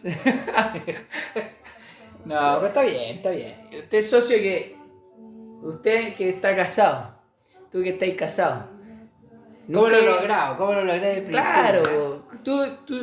No, 2.25 2.55
pero 2.57 2.67
está 2.67 2.83
bien, 2.83 3.17
está 3.17 3.31
bien. 3.31 3.55
Usted 3.67 3.99
es 3.99 4.11
socio 4.11 4.37
que. 4.39 4.77
Usted 5.63 6.15
que 6.15 6.31
está 6.31 6.55
casado. 6.57 7.15
Tú 7.71 7.83
que 7.83 7.91
estáis 7.91 8.15
casado. 8.17 8.69
¿Cómo 9.67 9.89
lo 9.89 9.97
Nunca- 10.01 10.01
logrado? 10.17 10.57
¿Cómo 10.59 10.73
lo 10.73 10.85
principio? 10.85 11.31
Claro. 11.31 11.83
Tú, 12.45 12.61
tú, 12.85 12.97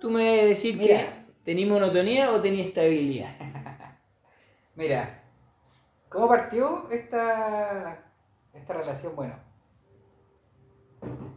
tú 0.00 0.10
me 0.10 0.40
a 0.40 0.44
decir 0.46 0.76
Mira. 0.76 0.96
que 0.98 1.06
tenés 1.44 1.68
monotonía 1.68 2.30
o 2.32 2.40
tenés 2.40 2.66
estabilidad. 2.66 3.30
Mira, 4.74 5.22
¿cómo 6.08 6.28
partió 6.28 6.88
esta, 6.90 8.04
esta 8.54 8.72
relación? 8.72 9.14
Bueno, 9.14 9.34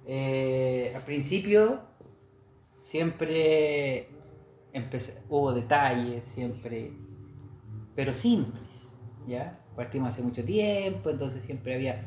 eh, 0.06 0.94
al 0.96 1.04
principio 1.04 1.82
siempre 2.82 4.08
empecé- 4.74 5.22
hubo 5.30 5.54
detalles, 5.54 6.26
siempre, 6.26 6.94
pero 8.02 8.16
simples, 8.16 8.64
¿ya? 9.28 9.60
Partimos 9.76 10.10
hace 10.10 10.24
mucho 10.24 10.44
tiempo, 10.44 11.12
entonces 11.12 11.44
siempre 11.44 11.76
había 11.76 12.04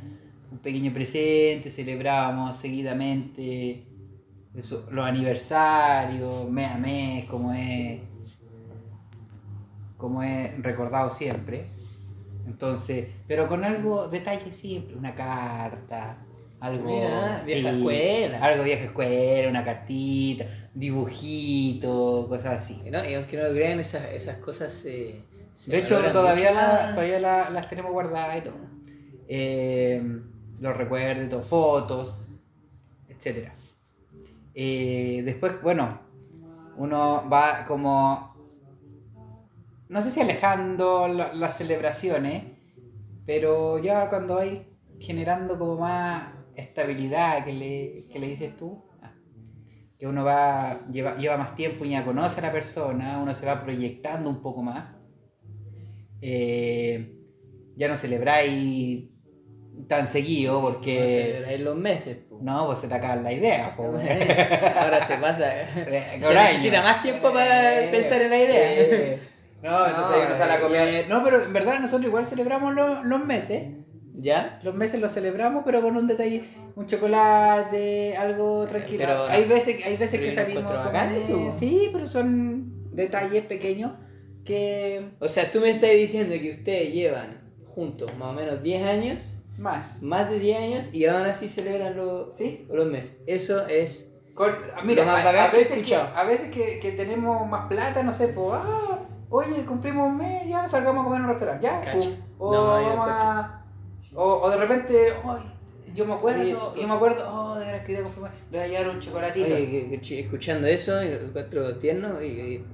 un 0.50 0.58
pequeño 0.58 0.92
presente, 0.92 1.70
celebrábamos 1.70 2.56
seguidamente 2.56 3.86
eso, 4.56 4.88
los 4.90 5.04
aniversarios, 5.06 6.50
mes 6.50 6.68
a 6.68 6.78
mes, 6.78 7.26
como 7.26 7.52
es 7.52 8.00
como 9.96 10.24
he 10.24 10.56
recordado 10.58 11.12
siempre. 11.12 11.64
Entonces, 12.44 13.06
pero 13.28 13.46
con 13.46 13.62
algo, 13.62 14.08
detalle 14.08 14.50
simple, 14.50 14.96
una 14.96 15.14
carta, 15.14 16.18
algo. 16.58 16.88
Mira, 16.88 17.44
vieja 17.46 17.70
escuela. 17.70 18.38
Algo 18.44 18.64
vieja 18.64 18.84
escuela, 18.86 19.48
una 19.48 19.64
cartita, 19.64 20.44
dibujito, 20.74 22.26
cosas 22.28 22.64
así. 22.64 22.82
¿no? 22.90 23.08
Y 23.08 23.14
aunque 23.14 23.36
no 23.36 23.44
lo 23.44 23.54
crean, 23.54 23.78
esas, 23.78 24.12
esas 24.12 24.38
cosas 24.38 24.72
se. 24.72 25.22
Se 25.54 25.70
De 25.72 25.78
hecho, 25.78 25.98
todavía, 26.12 26.52
la- 26.52 26.90
todavía 26.94 27.20
la- 27.20 27.50
las 27.50 27.68
tenemos 27.68 27.92
guardadas 27.92 28.38
y 28.38 28.40
todo. 28.42 28.56
Eh, 29.28 30.20
los 30.60 30.76
recuerdos, 30.76 31.30
todo, 31.30 31.42
fotos, 31.42 32.26
etc. 33.08 33.50
después, 35.24 35.60
bueno, 35.62 36.00
uno 36.76 37.28
va 37.32 37.64
como, 37.66 38.34
no 39.88 40.02
sé 40.02 40.10
si 40.10 40.20
alejando 40.20 41.08
la- 41.08 41.32
las 41.34 41.56
celebraciones, 41.56 42.44
pero 43.26 43.78
ya 43.78 44.08
cuando 44.10 44.38
hay 44.38 44.68
generando 45.00 45.58
como 45.58 45.76
más 45.76 46.28
estabilidad 46.56 47.44
que 47.44 47.52
le, 47.52 48.04
que 48.12 48.18
le 48.18 48.28
dices 48.28 48.56
tú, 48.56 48.84
ah, 49.02 49.12
que 49.98 50.06
uno 50.06 50.24
va, 50.24 50.86
lleva, 50.90 51.16
lleva 51.16 51.36
más 51.36 51.54
tiempo 51.56 51.84
y 51.84 51.90
ya 51.90 52.04
conoce 52.04 52.38
a 52.40 52.42
la 52.42 52.52
persona, 52.52 53.18
uno 53.20 53.34
se 53.34 53.46
va 53.46 53.62
proyectando 53.62 54.30
un 54.30 54.40
poco 54.40 54.62
más 54.62 54.94
eh, 56.26 57.12
ya 57.76 57.88
no 57.88 57.96
celebráis 57.98 59.04
tan 59.88 60.08
seguido 60.08 60.54
No 60.54 60.62
porque 60.62 61.32
celebráis 61.34 61.60
los 61.60 61.76
meses. 61.76 62.16
po. 62.28 62.38
no 62.40 62.66
pues 62.66 62.78
se 62.78 62.88
te 62.88 62.94
acaba 62.94 63.16
la 63.16 63.32
idea 63.32 63.74
po. 63.76 63.84
Ahora 63.84 65.04
se 65.04 65.16
pasa. 65.18 65.52
Eh, 65.76 66.20
Se 66.22 66.34
necesita 66.34 66.82
más 66.82 67.02
tiempo 67.02 67.30
para 67.32 67.90
pensar 67.90 68.22
en 68.22 68.30
la 68.30 68.38
idea. 68.38 68.72
eh, 68.72 69.18
no, 69.62 69.86
entonces 69.86 70.16
No, 70.18 70.26
uno 70.26 70.36
sale 70.36 70.52
a 70.52 70.56
eh, 70.56 70.60
comer 70.60 71.08
no 71.08 71.22
pero 71.24 71.42
en 71.44 71.52
verdad 71.52 71.78
nosotros 71.80 72.06
igual 72.06 72.26
celebramos 72.26 72.74
los, 72.74 73.04
los 73.04 73.24
meses 73.24 73.62
¿Ya? 74.16 74.60
los 74.62 74.74
meses 74.74 75.00
los 75.00 75.12
celebramos 75.12 75.62
pero 75.66 75.82
con 75.82 75.96
un 75.96 76.06
detalle 76.06 76.44
un 76.76 76.86
chocolate 76.86 78.16
algo 78.16 78.66
tranquilo 78.66 78.98
pero- 79.00 79.26
hay 79.26 79.44
veces 79.44 79.84
hay 79.84 79.96
veces 79.96 80.20
que 80.20 80.32
salimos 80.32 80.70
eso. 81.18 81.52
sí 81.52 81.90
pero 81.92 82.06
son 82.06 82.94
detalles 82.94 83.44
pequeños 83.46 83.92
que 84.44 85.08
O 85.20 85.28
sea, 85.28 85.50
tú 85.50 85.60
me 85.60 85.70
estás 85.70 85.90
diciendo 85.90 86.34
que 86.40 86.50
ustedes 86.50 86.92
llevan 86.92 87.30
juntos 87.66 88.10
más 88.18 88.28
o 88.28 88.32
menos 88.32 88.62
10 88.62 88.84
años, 88.86 89.38
más 89.58 90.02
más 90.02 90.28
de 90.30 90.38
10 90.38 90.58
años, 90.58 90.94
y 90.94 91.06
aún 91.06 91.22
así 91.26 91.48
celebran 91.48 91.96
los, 91.96 92.36
sí 92.36 92.66
los 92.70 92.86
meses. 92.86 93.16
Eso 93.26 93.66
es. 93.66 94.10
Con- 94.34 94.54
mira, 94.84 95.04
más 95.04 95.24
a, 95.24 95.32
veces, 95.50 95.86
que, 95.86 95.94
a 95.94 96.24
veces 96.24 96.50
que, 96.50 96.80
que 96.80 96.92
tenemos 96.92 97.48
más 97.48 97.68
plata, 97.68 98.02
no 98.02 98.12
sé, 98.12 98.28
pues, 98.28 98.48
ah, 98.52 98.98
oye, 99.30 99.64
cumplimos 99.64 100.08
un 100.08 100.16
mes, 100.18 100.48
ya 100.48 100.66
salgamos 100.66 101.02
a 101.02 101.04
comer 101.04 101.18
en 101.20 101.24
un 101.26 101.30
restaurante, 101.30 101.64
ya, 101.64 101.80
Cacho. 101.80 102.10
O, 102.38 102.52
No, 102.52 102.64
vamos 102.66 103.08
a- 103.08 103.64
o, 104.14 104.24
o 104.42 104.50
de 104.50 104.56
repente, 104.56 105.12
yo 105.94 106.04
me 106.04 106.14
acuerdo, 106.14 106.40
Oye, 106.40 106.80
yo 106.80 106.88
me 106.88 106.94
acuerdo, 106.94 107.24
oh, 107.32 107.56
de 107.58 107.66
veras 107.66 107.86
que 107.86 108.00
cumplimos, 108.02 108.30
le 108.50 108.58
voy 108.58 108.66
a 108.66 108.68
llevar 108.68 108.88
un 108.94 109.00
chocolatito. 109.00 109.54
Oye, 109.54 110.00
escuchando 110.20 110.66
eso, 110.66 111.00
encuentro 111.00 111.76
tierno. 111.78 112.20
Y, 112.20 112.26
y- 112.26 112.64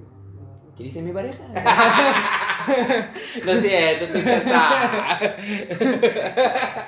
¿Qué 0.80 0.84
dice 0.84 1.02
mi 1.02 1.12
pareja? 1.12 1.44
Lo 3.44 3.54
siento, 3.56 4.04
estoy 4.06 4.22
cansada. 4.22 5.18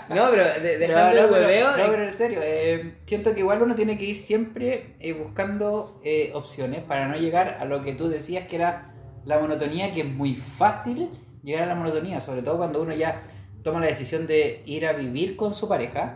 no, 0.09 0.31
pero 0.31 0.45
de- 0.63 0.79
dejando 0.79 1.11
no, 1.11 1.19
el 1.19 1.31
no, 1.31 1.37
pero- 1.37 1.77
no, 1.77 1.91
pero 1.91 2.05
en 2.09 2.15
serio, 2.15 2.41
eh, 2.43 2.95
siento 3.05 3.35
que 3.35 3.41
igual 3.41 3.61
uno 3.63 3.75
tiene 3.75 3.99
que 3.99 4.05
ir 4.07 4.17
siempre 4.17 4.97
eh, 4.99 5.13
buscando 5.13 6.01
eh, 6.05 6.31
opciones 6.35 6.83
para 6.83 7.07
no 7.07 7.17
llegar 7.17 7.59
a 7.61 7.67
lo 7.67 7.83
que 7.83 7.93
tú 7.93 8.09
decías 8.09 8.47
que 8.47 8.57
era 8.57 8.95
la 9.27 9.39
monotonía, 9.39 9.93
que 9.93 10.01
es 10.01 10.07
muy 10.09 10.37
fácil 10.37 11.11
llegar 11.43 11.65
a 11.65 11.67
la 11.67 11.75
monotonía, 11.75 12.23
sobre 12.23 12.41
todo 12.41 12.57
cuando 12.57 12.81
uno 12.81 12.95
ya 12.95 13.21
toma 13.63 13.81
la 13.81 13.89
decisión 13.89 14.27
de 14.27 14.63
ir 14.65 14.87
a 14.87 14.95
vivir 14.95 15.37
con 15.37 15.55
su 15.55 15.69
pareja, 15.69 16.15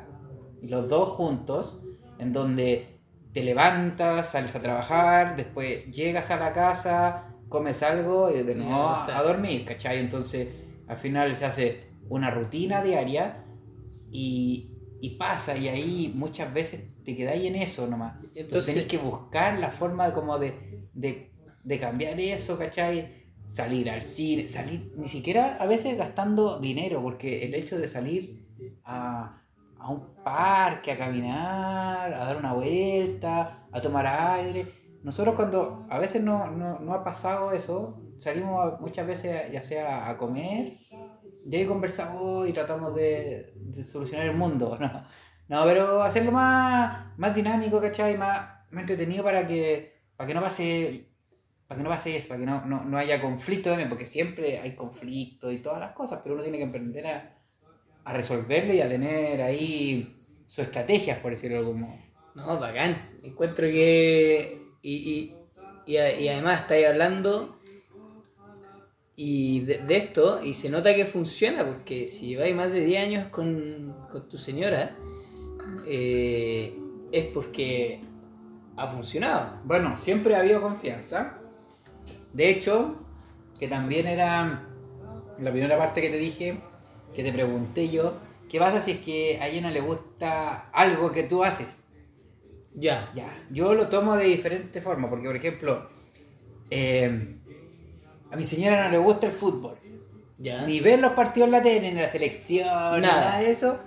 los 0.62 0.88
dos 0.88 1.11
juntos, 1.11 1.78
en 2.18 2.33
donde 2.33 2.99
te 3.35 3.42
levantas, 3.42 4.30
sales 4.30 4.54
a 4.56 4.62
trabajar, 4.62 5.37
después 5.37 5.85
llegas 5.90 6.30
a 6.30 6.38
la 6.38 6.54
casa, 6.54 7.36
comes 7.49 7.83
algo 7.83 8.31
y 8.31 8.43
de 8.43 8.55
Me 8.55 8.65
nuevo 8.65 8.88
a 8.88 9.23
dormir, 9.23 9.65
¿cachai? 9.65 9.99
Entonces 9.99 10.49
al 10.88 10.97
final 10.97 11.35
se 11.37 11.45
hace 11.45 11.87
una 12.09 12.31
rutina 12.31 12.83
diaria 12.83 13.45
y, 14.11 14.71
y 15.00 15.11
pasa 15.17 15.57
y 15.57 15.69
ahí 15.69 16.12
muchas 16.15 16.53
veces 16.53 16.81
te 17.05 17.17
quedáis 17.17 17.45
en 17.45 17.57
eso 17.57 17.87
nomás. 17.87 18.15
Entonces, 18.17 18.41
Entonces- 18.43 18.75
tenés 18.75 18.88
que 18.88 18.99
buscar 18.99 19.59
la 19.59 19.71
forma 19.71 20.07
de, 20.09 20.12
como 20.12 20.38
de, 20.38 20.88
de, 20.95 21.31
de 21.65 21.79
cambiar 21.79 22.19
eso, 22.21 22.59
¿cachai? 22.59 23.26
Salir 23.49 23.88
al 23.91 24.03
cine, 24.03 24.47
salir, 24.49 24.93
ni 24.97 25.09
siquiera 25.09 25.57
a 25.61 25.67
veces 25.67 25.97
gastando 25.97 26.59
dinero, 26.59 27.00
porque 27.00 27.45
el 27.45 27.55
hecho 27.55 27.79
de 27.79 27.87
salir 27.87 28.45
a, 28.85 29.41
a 29.79 29.88
un 29.91 30.15
parque, 30.25 30.91
a 30.93 30.99
caminar, 30.99 32.12
a 32.12 32.19
dar 32.25 32.37
una 32.38 32.55
vuelta, 32.55 33.69
a 33.71 33.81
tomar 33.81 34.05
aire. 34.07 34.67
Nosotros 35.06 35.36
cuando 35.36 35.86
a 35.88 36.00
veces 36.00 36.20
no, 36.20 36.50
no, 36.50 36.80
no 36.80 36.92
ha 36.92 37.04
pasado 37.04 37.52
eso, 37.52 38.02
salimos 38.18 38.80
muchas 38.80 39.06
veces 39.06 39.52
ya 39.52 39.62
sea 39.62 40.10
a 40.10 40.16
comer, 40.16 40.78
y 41.46 41.54
ahí 41.54 41.64
conversamos 41.64 42.48
y 42.48 42.52
tratamos 42.52 42.92
de, 42.96 43.54
solucionar 43.84 44.26
el 44.26 44.36
mundo, 44.36 44.76
¿no? 44.80 45.06
No, 45.46 45.64
pero 45.64 46.02
hacerlo 46.02 46.32
más, 46.32 47.16
más 47.16 47.32
dinámico, 47.36 47.80
¿cachai? 47.80 48.18
Más, 48.18 48.48
más 48.72 48.80
entretenido 48.80 49.22
para 49.22 49.46
que, 49.46 50.02
para 50.16 50.26
que 50.26 50.34
no 50.34 50.40
pase 50.40 51.08
para 51.68 51.78
que 51.78 51.84
no 51.84 51.90
pase 51.90 52.16
eso, 52.16 52.26
para 52.26 52.40
que 52.40 52.46
no, 52.46 52.64
no, 52.66 52.84
no 52.84 52.98
haya 52.98 53.22
conflicto 53.22 53.70
también, 53.70 53.88
porque 53.88 54.08
siempre 54.08 54.58
hay 54.58 54.75
conflicto 54.75 55.52
y 55.52 55.62
todas 55.62 55.78
las 55.78 55.92
cosas, 55.92 56.18
pero 56.20 56.34
uno 56.34 56.42
tiene 56.42 56.58
que 56.58 56.64
aprender 56.64 57.06
a, 57.06 57.38
a 58.04 58.12
resolverlo 58.12 58.75
y 58.75 58.80
a 58.80 58.88
tener 58.88 59.40
ahí 59.40 60.12
sus 60.48 60.64
estrategias, 60.64 61.20
por 61.20 61.30
decirlo 61.30 61.58
de 61.58 61.62
algún 61.64 61.80
modo. 61.82 61.98
No, 62.34 62.58
bacán. 62.58 63.20
Encuentro 63.22 63.66
que. 63.66 64.65
Y, 64.88 65.35
y, 65.85 65.95
y, 65.95 66.28
además 66.28 66.61
estáis 66.61 66.87
hablando 66.87 67.59
y 69.16 69.62
de, 69.62 69.78
de 69.78 69.97
esto, 69.97 70.40
y 70.45 70.55
se 70.55 70.71
nota 70.71 70.95
que 70.95 71.05
funciona, 71.05 71.66
porque 71.66 72.07
si 72.07 72.28
lleváis 72.28 72.55
más 72.55 72.71
de 72.71 72.85
10 72.85 73.02
años 73.02 73.28
con, 73.31 73.97
con 74.12 74.28
tu 74.28 74.38
señora, 74.38 74.97
eh, 75.88 76.78
es 77.11 77.25
porque 77.35 78.00
ha 78.76 78.87
funcionado. 78.87 79.59
Bueno, 79.64 79.99
siempre 79.99 80.37
ha 80.37 80.38
habido 80.38 80.62
confianza. 80.62 81.40
De 82.33 82.49
hecho, 82.49 82.95
que 83.59 83.66
también 83.66 84.07
era 84.07 84.69
la 85.40 85.50
primera 85.50 85.76
parte 85.76 86.00
que 86.00 86.11
te 86.11 86.19
dije, 86.19 86.61
que 87.12 87.25
te 87.25 87.33
pregunté 87.33 87.88
yo, 87.88 88.19
¿qué 88.49 88.61
pasa 88.61 88.81
si 88.81 88.93
es 88.93 88.99
que 88.99 89.40
a 89.40 89.49
ella 89.49 89.62
no 89.62 89.71
le 89.71 89.81
gusta 89.81 90.71
algo 90.71 91.11
que 91.11 91.25
tú 91.25 91.43
haces? 91.43 91.86
Ya. 92.76 93.11
Ya, 93.14 93.33
yo 93.50 93.75
lo 93.75 93.88
tomo 93.88 94.16
de 94.16 94.26
diferente 94.26 94.80
forma, 94.80 95.09
porque 95.11 95.26
por 95.26 95.37
ejemplo, 95.37 95.88
eh, 96.71 97.37
a 98.30 98.37
mi 98.37 98.45
señora 98.45 98.85
no 98.85 98.90
le 98.90 98.99
gusta 98.99 99.26
el 99.26 99.33
fútbol, 99.33 99.76
Ya. 100.38 100.66
ni 100.66 100.80
ver 100.80 100.99
los 100.99 101.12
partidos 101.12 101.47
en 101.47 101.52
la 101.52 101.62
tele, 101.62 101.92
ni 101.92 101.99
la 102.00 102.09
selección, 102.09 102.66
Nada. 102.66 103.00
nada 103.00 103.38
de 103.38 103.50
eso. 103.50 103.78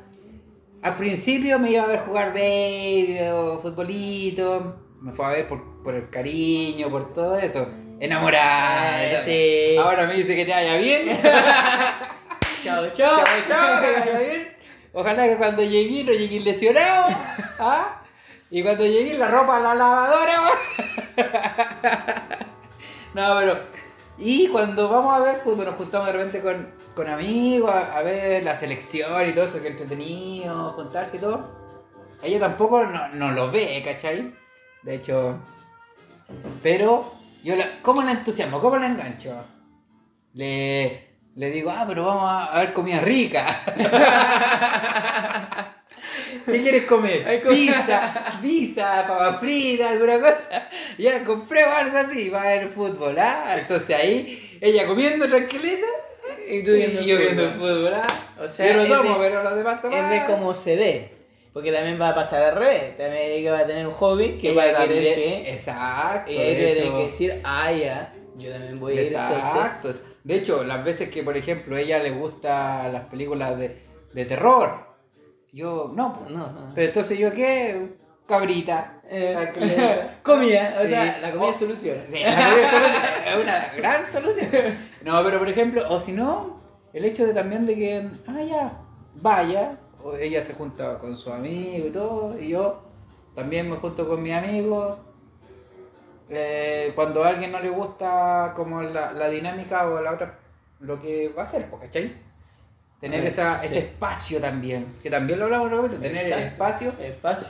Al 0.81 0.96
principio 0.98 1.60
me 1.60 1.72
iba 1.72 1.84
a 1.84 1.88
ver 1.88 2.00
jugar 2.00 2.34
baby 2.34 3.19
o 3.31 3.60
futbolito, 3.60 4.81
me 5.01 5.12
fue 5.12 5.25
a 5.25 5.29
ver 5.29 5.48
por, 5.48 5.84
por 5.84 5.93
el 5.93 6.10
cariño, 6.10 6.89
por 6.89 7.13
todo 7.13 7.38
eso. 7.38 7.67
Enamorada. 8.00 9.03
Eh, 9.12 9.17
sí. 9.74 9.77
Ahora 9.77 10.08
me 10.08 10.13
dice 10.15 10.36
que 10.36 10.46
te 10.46 10.51
vaya 10.51 10.77
bien. 10.77 11.19
Chao, 12.63 12.89
chao. 12.93 13.24
chao, 13.24 13.25
chao, 13.48 13.81
que 13.81 13.88
te 13.88 14.00
vaya 14.00 14.19
bien. 14.19 14.48
Ojalá 14.93 15.27
que 15.27 15.36
cuando 15.38 15.62
llegué 15.63 16.03
no 16.03 16.12
llegué 16.13 16.39
lesionado. 16.39 17.08
¿ah? 17.60 17.99
Y 18.51 18.63
cuando 18.63 18.86
llegué 18.86 19.15
la 19.15 19.27
ropa 19.27 19.58
a 19.58 19.60
la 19.60 19.75
lavadora. 19.75 20.41
no, 23.13 23.36
pero. 23.38 23.60
Y 24.18 24.48
cuando 24.48 24.89
vamos 24.89 25.15
a 25.15 25.20
ver 25.20 25.38
fútbol, 25.38 25.65
nos 25.65 25.75
juntamos 25.75 26.08
de 26.08 26.13
repente 26.13 26.41
con, 26.41 26.74
con 26.96 27.08
amigos 27.08 27.72
a, 27.72 28.01
ver 28.01 28.44
la 28.44 28.58
selección 28.58 29.29
y 29.29 29.34
todo 29.34 29.46
eso, 29.46 29.62
que 29.62 29.70
entretenido, 29.70 30.72
juntarse 30.72 31.18
y 31.18 31.20
todo. 31.20 31.58
Ella 32.22 32.39
tampoco 32.39 32.86
no, 32.86 33.10
no 33.10 33.32
lo 33.32 33.51
ve, 33.51 33.82
¿cachai? 33.86 34.34
De 34.84 34.96
hecho. 34.96 35.38
Pero 36.62 37.13
yo 37.44 37.56
la, 37.56 37.65
¿cómo 37.82 38.01
la 38.01 38.12
entusiasmo? 38.12 38.60
¿Cómo 38.60 38.77
la 38.77 38.88
engancho? 38.88 39.34
Le, 40.34 41.18
le 41.36 41.51
digo, 41.51 41.72
ah, 41.72 41.86
pero 41.88 42.06
vamos 42.06 42.29
a 42.29 42.60
ver 42.60 42.74
comida 42.74 43.00
rica. 43.00 43.63
¿Qué 46.45 46.62
quieres 46.62 46.83
comer? 46.86 47.41
Pizza, 47.48 48.13
pizza, 48.41 49.05
papas 49.07 49.39
fritas, 49.39 49.91
alguna 49.91 50.19
cosa. 50.19 50.69
Ya 50.98 51.24
compré 51.24 51.63
algo 51.63 51.98
así 51.98 52.29
para 52.29 52.50
ver 52.50 52.69
fútbol, 52.69 53.17
¿ah? 53.19 53.55
Entonces 53.59 53.95
ahí, 53.95 54.57
ella 54.62 54.86
comiendo 54.86 55.27
tranquilita 55.27 55.88
Y 56.50 56.57
y 56.57 56.63
tú 56.63 56.71
viendo 56.74 57.00
el 57.00 57.05
yo 57.05 57.17
viendo 57.17 57.43
el 57.43 57.50
fútbol, 57.51 57.93
¿ah? 57.95 58.07
O 58.41 58.48
sea, 58.48 58.67
yo 58.74 58.88
no 58.88 58.95
tomo, 58.98 59.19
de- 59.19 59.27
pero 59.29 59.43
los 59.43 59.55
demás 59.55 59.81
toman. 59.81 60.13
Es 60.13 60.21
de 60.21 60.27
como 60.33 60.53
ceder. 60.53 61.09
Porque 61.53 61.71
también 61.71 62.00
va 62.00 62.09
a 62.09 62.15
pasar 62.15 62.43
al 62.43 62.55
revés. 62.55 62.95
También 62.98 63.31
ella 63.31 63.51
va 63.53 63.59
a 63.59 63.65
tener 63.67 63.86
un 63.88 63.93
hobby 63.93 64.38
que 64.39 64.51
Ella 64.51 64.74
va 64.75 64.83
a 64.83 64.88
querer 64.88 65.15
también- 65.15 65.43
que. 65.43 65.53
Exacto. 65.53 66.31
Y 66.31 66.38
ella 66.38 66.74
tiene 66.75 66.98
que 66.98 67.03
decir, 67.05 67.41
ah, 67.43 67.71
ya, 67.71 68.13
yo 68.38 68.51
también 68.51 68.79
voy 68.79 68.98
a 68.98 69.01
ir 69.01 69.07
entonces. 69.07 69.38
Exacto. 69.38 69.91
De 70.24 70.36
hecho, 70.36 70.63
las 70.63 70.83
veces 70.83 71.09
que, 71.09 71.24
por 71.24 71.36
ejemplo, 71.36 71.75
a 71.75 71.79
ella 71.79 71.98
le 72.00 72.12
gustan 72.12 72.93
las 72.93 73.03
películas 73.05 73.57
de, 73.57 73.77
de 74.13 74.25
terror, 74.25 74.88
yo 75.53 75.91
no, 75.96 76.18
pues. 76.20 76.32
No, 76.32 76.51
no. 76.51 76.72
Pero 76.75 76.88
entonces 76.88 77.18
yo 77.18 77.32
qué, 77.34 77.98
cabrita. 78.27 79.01
Eh, 79.12 79.36
comida, 80.24 80.79
o 80.84 80.88
sea, 80.88 81.15
Sí. 81.15 81.22
la 81.22 81.32
comida 81.32 81.48
Oh, 81.48 81.50
es 81.50 81.56
solución. 81.56 81.98
Sí, 82.12 82.20
la 82.24 82.32
comida 82.32 82.62
es 82.62 82.72
solución, 82.72 83.41
una 83.41 83.74
gran 83.75 84.06
solución. 84.12 84.77
No, 85.03 85.24
pero 85.24 85.39
por 85.39 85.50
ejemplo, 85.50 85.84
o 85.89 86.00
si 86.00 86.12
no, 86.12 86.60
el 86.94 87.06
hecho 87.06 87.25
de 87.25 87.34
también 87.34 87.65
de 87.65 87.75
que, 87.75 88.08
ah, 88.27 88.41
ya, 88.44 88.72
vaya, 89.15 89.77
o 90.03 90.15
ella 90.15 90.44
se 90.44 90.53
junta 90.53 90.98
con 90.98 91.15
su 91.18 91.32
amigo 91.34 91.88
y 91.88 91.91
todo, 91.91 92.39
y 92.39 92.50
yo 92.50 92.84
también 93.36 93.69
me 93.69 93.78
junto 93.78 94.08
con 94.08 94.21
mis 94.21 94.34
amigos. 94.34 94.97
Eh, 96.30 96.91
cuando 96.93 97.23
a 97.23 97.30
alguien 97.30 97.52
no 97.52 97.60
le 97.60 97.69
gusta 97.69 98.54
como 98.56 98.84
la, 98.84 99.13
la 99.13 99.30
dinámica 99.30 99.88
o 99.89 100.00
la 100.02 100.12
otra, 100.13 100.38
lo 100.80 101.02
que 101.02 101.30
va 101.30 101.41
a 101.41 101.45
hacer, 101.45 101.67
pues, 101.69 101.82
¿cachai? 101.84 102.15
Tener 102.99 103.25
esa, 103.25 103.57
sí. 103.59 103.67
ese 103.67 103.77
espacio 103.79 104.39
también, 104.39 104.85
que 105.01 105.09
también 105.09 105.39
lo 105.39 105.45
hablamos 105.45 105.91
en 105.93 106.01
tener 106.01 106.17
el 106.17 106.23
Exacto. 106.31 106.45
espacio 106.47 106.93
Espacio. 106.99 107.47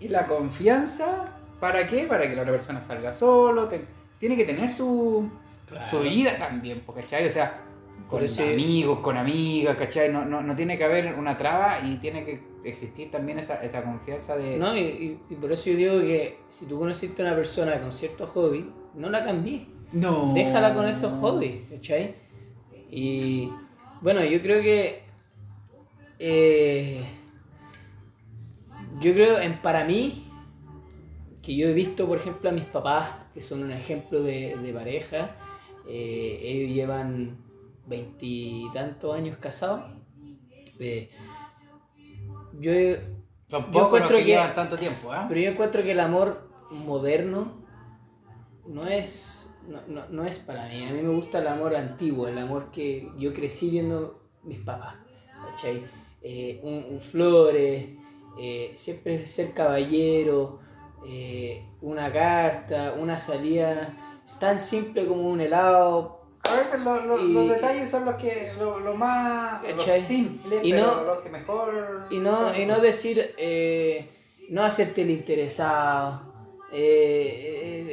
y 0.00 0.08
la 0.08 0.26
confianza, 0.26 1.24
¿para 1.60 1.86
qué? 1.86 2.04
Para 2.04 2.26
que 2.28 2.34
la 2.34 2.42
otra 2.42 2.54
persona 2.54 2.80
salga 2.80 3.12
solo, 3.12 3.68
te- 3.68 3.84
tiene 4.18 4.36
que 4.36 4.44
tener 4.44 4.72
su, 4.72 5.28
Claro. 5.68 5.86
su 5.90 6.00
vida 6.00 6.36
también, 6.38 6.82
pues, 6.86 7.02
¿cachai? 7.04 7.26
O 7.26 7.30
sea, 7.30 7.60
con 8.08 8.22
amigos, 8.24 9.00
con 9.00 9.16
amigas, 9.18 9.76
¿cachai? 9.76 10.10
No, 10.10 10.24
no, 10.24 10.40
no 10.40 10.54
tiene 10.56 10.78
que 10.78 10.84
haber 10.84 11.12
una 11.14 11.36
traba 11.36 11.80
y 11.84 11.96
tiene 11.96 12.24
que 12.24 12.40
existir 12.64 13.10
también 13.10 13.38
esa, 13.38 13.56
esa 13.62 13.82
confianza 13.82 14.36
de... 14.36 14.56
No, 14.56 14.76
y, 14.76 14.80
y- 14.80 15.20
y 15.28 15.34
por 15.34 15.52
eso 15.52 15.70
yo 15.70 15.76
digo 15.76 16.00
que 16.00 16.38
si 16.48 16.66
tú 16.66 16.78
conociste 16.78 17.22
a 17.22 17.26
una 17.26 17.34
persona 17.34 17.80
con 17.80 17.92
cierto 17.92 18.26
hobby, 18.28 18.72
no 18.94 19.10
la 19.10 19.24
cambies. 19.24 19.62
No. 19.92 20.32
Déjala 20.34 20.74
con 20.74 20.88
esos 20.88 21.12
hobbies, 21.20 21.68
¿cachai? 21.70 22.14
Y 22.90 23.50
bueno, 24.00 24.24
yo 24.24 24.40
creo 24.42 24.62
que. 24.62 25.02
eh, 26.18 27.04
yo 29.00 29.12
creo 29.12 29.38
en 29.40 29.58
para 29.60 29.84
mí, 29.84 30.30
que 31.42 31.54
yo 31.56 31.68
he 31.68 31.72
visto, 31.74 32.06
por 32.06 32.18
ejemplo, 32.18 32.48
a 32.50 32.52
mis 32.52 32.64
papás, 32.64 33.10
que 33.34 33.40
son 33.40 33.62
un 33.62 33.70
ejemplo 33.72 34.22
de, 34.22 34.56
de 34.56 34.72
pareja, 34.72 35.36
eh, 35.86 36.38
ellos 36.42 36.74
llevan 36.74 37.36
veintitantos 37.86 39.14
años 39.14 39.36
casados. 39.38 39.82
eh, 40.80 41.10
yo, 42.58 42.72
Son 43.48 43.70
yo 43.72 43.86
encuentro 43.86 44.16
que, 44.16 44.24
que- 44.24 44.30
llevan 44.30 44.54
tanto 44.54 44.78
tiempo, 44.78 45.12
¿ah? 45.12 45.26
pero 45.28 45.40
yo 45.40 45.50
encuentro 45.50 45.82
que 45.82 45.92
el 45.92 46.00
amor 46.00 46.48
moderno 46.70 47.52
no 48.66 48.86
es, 48.88 49.50
no, 49.68 49.80
no- 49.86 50.08
no 50.08 50.24
es 50.24 50.38
para 50.38 50.66
mí. 50.68 50.84
A 50.86 50.90
mí 50.92 51.00
me 51.02 51.08
gusta 51.14 51.38
el 51.38 51.46
amor 51.46 51.74
antiguo, 51.76 52.28
el 52.28 52.38
amor 52.38 52.70
que 52.70 53.10
yo 53.18 53.32
crecí 53.32 53.70
viendo 53.70 54.20
mis 54.42 54.58
papás. 54.60 54.94
¿cachai? 55.50 55.84
Eh, 56.22 56.60
un, 56.62 56.86
un 56.90 57.00
flores, 57.00 57.86
eh, 58.38 58.72
siempre 58.74 59.26
ser 59.26 59.52
caballero, 59.52 60.58
eh, 61.06 61.64
una 61.82 62.12
carta, 62.12 62.94
una 62.98 63.18
salida 63.18 63.94
tan 64.40 64.58
simple 64.58 65.06
como 65.06 65.22
un 65.30 65.40
helado. 65.40 66.20
A 66.42 66.56
veces 66.56 66.80
lo- 66.80 67.00
lo- 67.04 67.20
Y- 67.20 67.32
los 67.32 67.48
detalles 67.48 67.90
son 67.90 68.04
los 68.04 68.14
que 68.16 68.52
lo, 68.58 68.78
lo 68.80 68.94
más 68.94 69.62
simple, 70.06 70.60
Y 70.62 70.70
pero 70.72 70.86
no- 70.86 71.04
los 71.04 71.18
que 71.18 71.28
mejor 71.30 72.06
Y 72.10 72.18
no, 72.18 72.56
y 72.56 72.66
no 72.66 72.80
decir, 72.80 73.34
eh, 73.38 74.10
no 74.50 74.62
hacerte 74.64 75.02
el 75.02 75.10
interesado, 75.10 76.32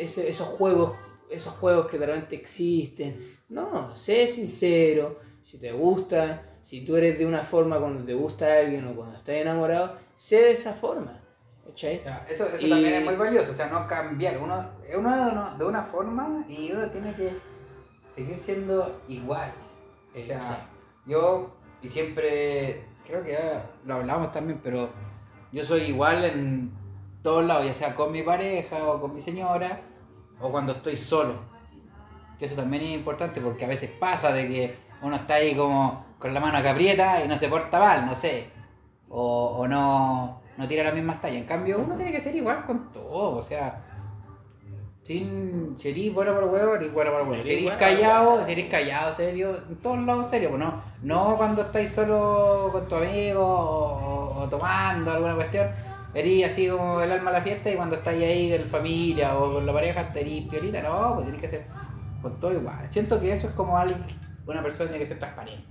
ese- 0.04 0.30
esos 0.30 0.48
juegos, 0.48 0.94
esos 1.34 1.54
juegos 1.56 1.88
que 1.88 1.98
de 1.98 2.06
repente 2.06 2.36
existen. 2.36 3.38
No, 3.50 3.96
sé 3.96 4.28
sincero, 4.28 5.20
si 5.42 5.58
te 5.58 5.72
gusta, 5.72 6.58
si 6.62 6.86
tú 6.86 6.96
eres 6.96 7.20
de 7.20 7.26
una 7.26 7.44
forma 7.44 7.80
cuando 7.80 8.04
te 8.04 8.14
gusta 8.14 8.60
alguien 8.60 8.88
o 8.88 8.96
cuando 8.96 9.16
estás 9.16 9.36
enamorado, 9.36 9.98
sé 10.16 10.38
de 10.38 10.52
esa 10.52 10.74
forma. 10.74 11.20
Eso, 12.28 12.46
eso 12.46 12.58
Y- 12.60 12.70
también 12.70 12.94
es 12.96 13.04
muy 13.06 13.16
valioso, 13.16 13.52
o 13.52 13.56
sea, 13.56 13.68
no 13.68 13.88
cambiar. 13.88 14.38
Uno, 14.38 14.58
uno 14.96 15.56
de, 15.58 15.66
una 15.66 15.84
forma 15.84 16.46
y 16.48 16.72
uno 16.72 16.90
tiene 16.90 17.14
que 17.16 17.32
seguir 18.14 18.38
siendo 18.38 19.02
igual. 19.08 19.52
O 20.18 20.22
sea, 20.22 20.70
yo, 21.06 21.56
y 21.82 21.90
siempre, 21.90 22.86
creo 23.06 23.24
que 23.24 23.32
ya 23.32 23.72
lo 23.86 23.96
hablamos 23.96 24.32
también, 24.32 24.60
pero 24.64 24.90
yo 25.52 25.64
soy 25.64 25.84
igual 25.84 26.24
en 26.26 26.72
todos 27.24 27.44
lados, 27.44 27.66
ya 27.66 27.74
sea 27.74 27.96
con 27.96 28.12
mi 28.12 28.22
pareja 28.22 28.88
o 28.88 29.02
con 29.02 29.14
mi 29.16 29.22
señora, 29.22 29.82
o 30.40 30.52
cuando 30.52 30.74
estoy 30.74 30.96
solo. 30.96 31.36
Que 32.38 32.46
eso 32.46 32.56
también 32.56 32.84
es 32.84 32.92
importante 32.92 33.40
porque 33.42 33.66
a 33.66 33.68
veces 33.68 33.90
pasa 33.92 34.34
de 34.34 34.48
que 34.48 34.78
uno 35.02 35.16
está 35.16 35.36
ahí 35.36 35.56
como 35.56 36.06
con 36.18 36.34
la 36.34 36.40
mano 36.40 36.58
aprieta 36.58 37.24
y 37.24 37.28
no 37.28 37.38
se 37.38 37.50
porta 37.50 37.80
mal, 37.80 38.06
no 38.06 38.16
sé. 38.16 38.50
O, 39.10 39.58
o 39.60 39.68
no, 39.68 40.42
no 40.58 40.68
tira 40.68 40.84
las 40.84 40.94
mismas 40.94 41.22
tallas. 41.22 41.38
En 41.38 41.46
cambio, 41.46 41.80
uno 41.80 41.96
tiene 41.96 42.12
que 42.12 42.22
ser 42.22 42.36
igual 42.36 42.66
con 42.66 42.92
todo, 42.92 43.38
o 43.38 43.42
sea. 43.42 43.82
Sin, 45.04 45.78
si 45.78 45.90
eres 45.90 46.14
bueno 46.14 46.34
para 46.34 46.46
el 46.46 46.52
huevo, 46.54 46.76
eres 46.76 46.94
bueno 46.94 47.12
para 47.12 47.24
el 47.24 47.30
huevo. 47.30 47.44
Si 47.44 47.52
Eres 47.52 47.72
callado, 47.72 48.46
si 48.46 48.54
eres 48.54 48.68
callado, 48.68 49.14
serio, 49.14 49.58
en 49.70 49.76
todos 49.82 50.00
lados 50.00 50.30
serio, 50.30 50.50
pues 50.50 50.62
no, 50.62 50.82
no 51.02 51.36
cuando 51.36 51.64
estáis 51.64 51.92
solo 51.92 52.70
con 52.72 52.88
tu 52.88 52.96
amigo 52.96 53.46
o, 53.46 54.44
o 54.44 54.48
tomando 54.48 55.12
alguna 55.12 55.36
cuestión, 55.36 55.68
eres 56.14 56.46
así 56.46 56.68
como 56.68 57.02
el 57.02 57.12
alma 57.12 57.30
a 57.30 57.34
la 57.34 57.42
fiesta 57.42 57.72
y 57.72 57.76
cuando 57.76 57.96
estáis 57.96 58.24
ahí 58.24 58.52
con 58.52 58.62
la 58.62 58.68
familia 58.68 59.38
o 59.38 59.54
con 59.54 59.66
la 59.66 59.74
pareja, 59.74 60.12
eres 60.16 60.48
piolita, 60.48 60.82
no, 60.82 61.16
pues 61.16 61.26
tenés 61.26 61.42
que 61.42 61.48
ser 61.48 61.66
con 62.22 62.40
todo 62.40 62.54
igual. 62.54 62.90
Siento 62.90 63.20
que 63.20 63.34
eso 63.34 63.48
es 63.48 63.54
como 63.54 63.78
alguien, 63.78 64.02
una 64.46 64.62
persona 64.62 64.90
tiene 64.90 65.04
que 65.04 65.10
ser 65.10 65.20
transparente. 65.20 65.66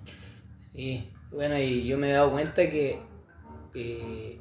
Y 0.75 1.11
bueno, 1.31 1.59
y 1.59 1.85
yo 1.85 1.99
me 1.99 2.11
he 2.11 2.13
dado 2.13 2.31
cuenta 2.33 2.71
que 2.71 2.99
eh, 3.75 4.41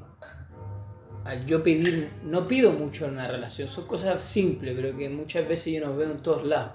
al 1.26 1.46
yo 1.46 1.64
pedir, 1.64 2.12
no 2.24 2.48
pido 2.48 2.72
mucho 2.74 3.06
en 3.06 3.12
una 3.12 3.28
relación, 3.28 3.68
son 3.68 3.88
cosas 3.88 4.24
simples, 4.24 4.74
pero 4.76 4.98
que 4.98 5.10
muchas 5.10 5.48
veces 5.48 5.74
yo 5.74 5.86
no 5.86 5.96
veo 5.96 6.12
en 6.12 6.22
todos 6.22 6.46
lados. 6.46 6.74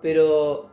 Pero 0.00 0.70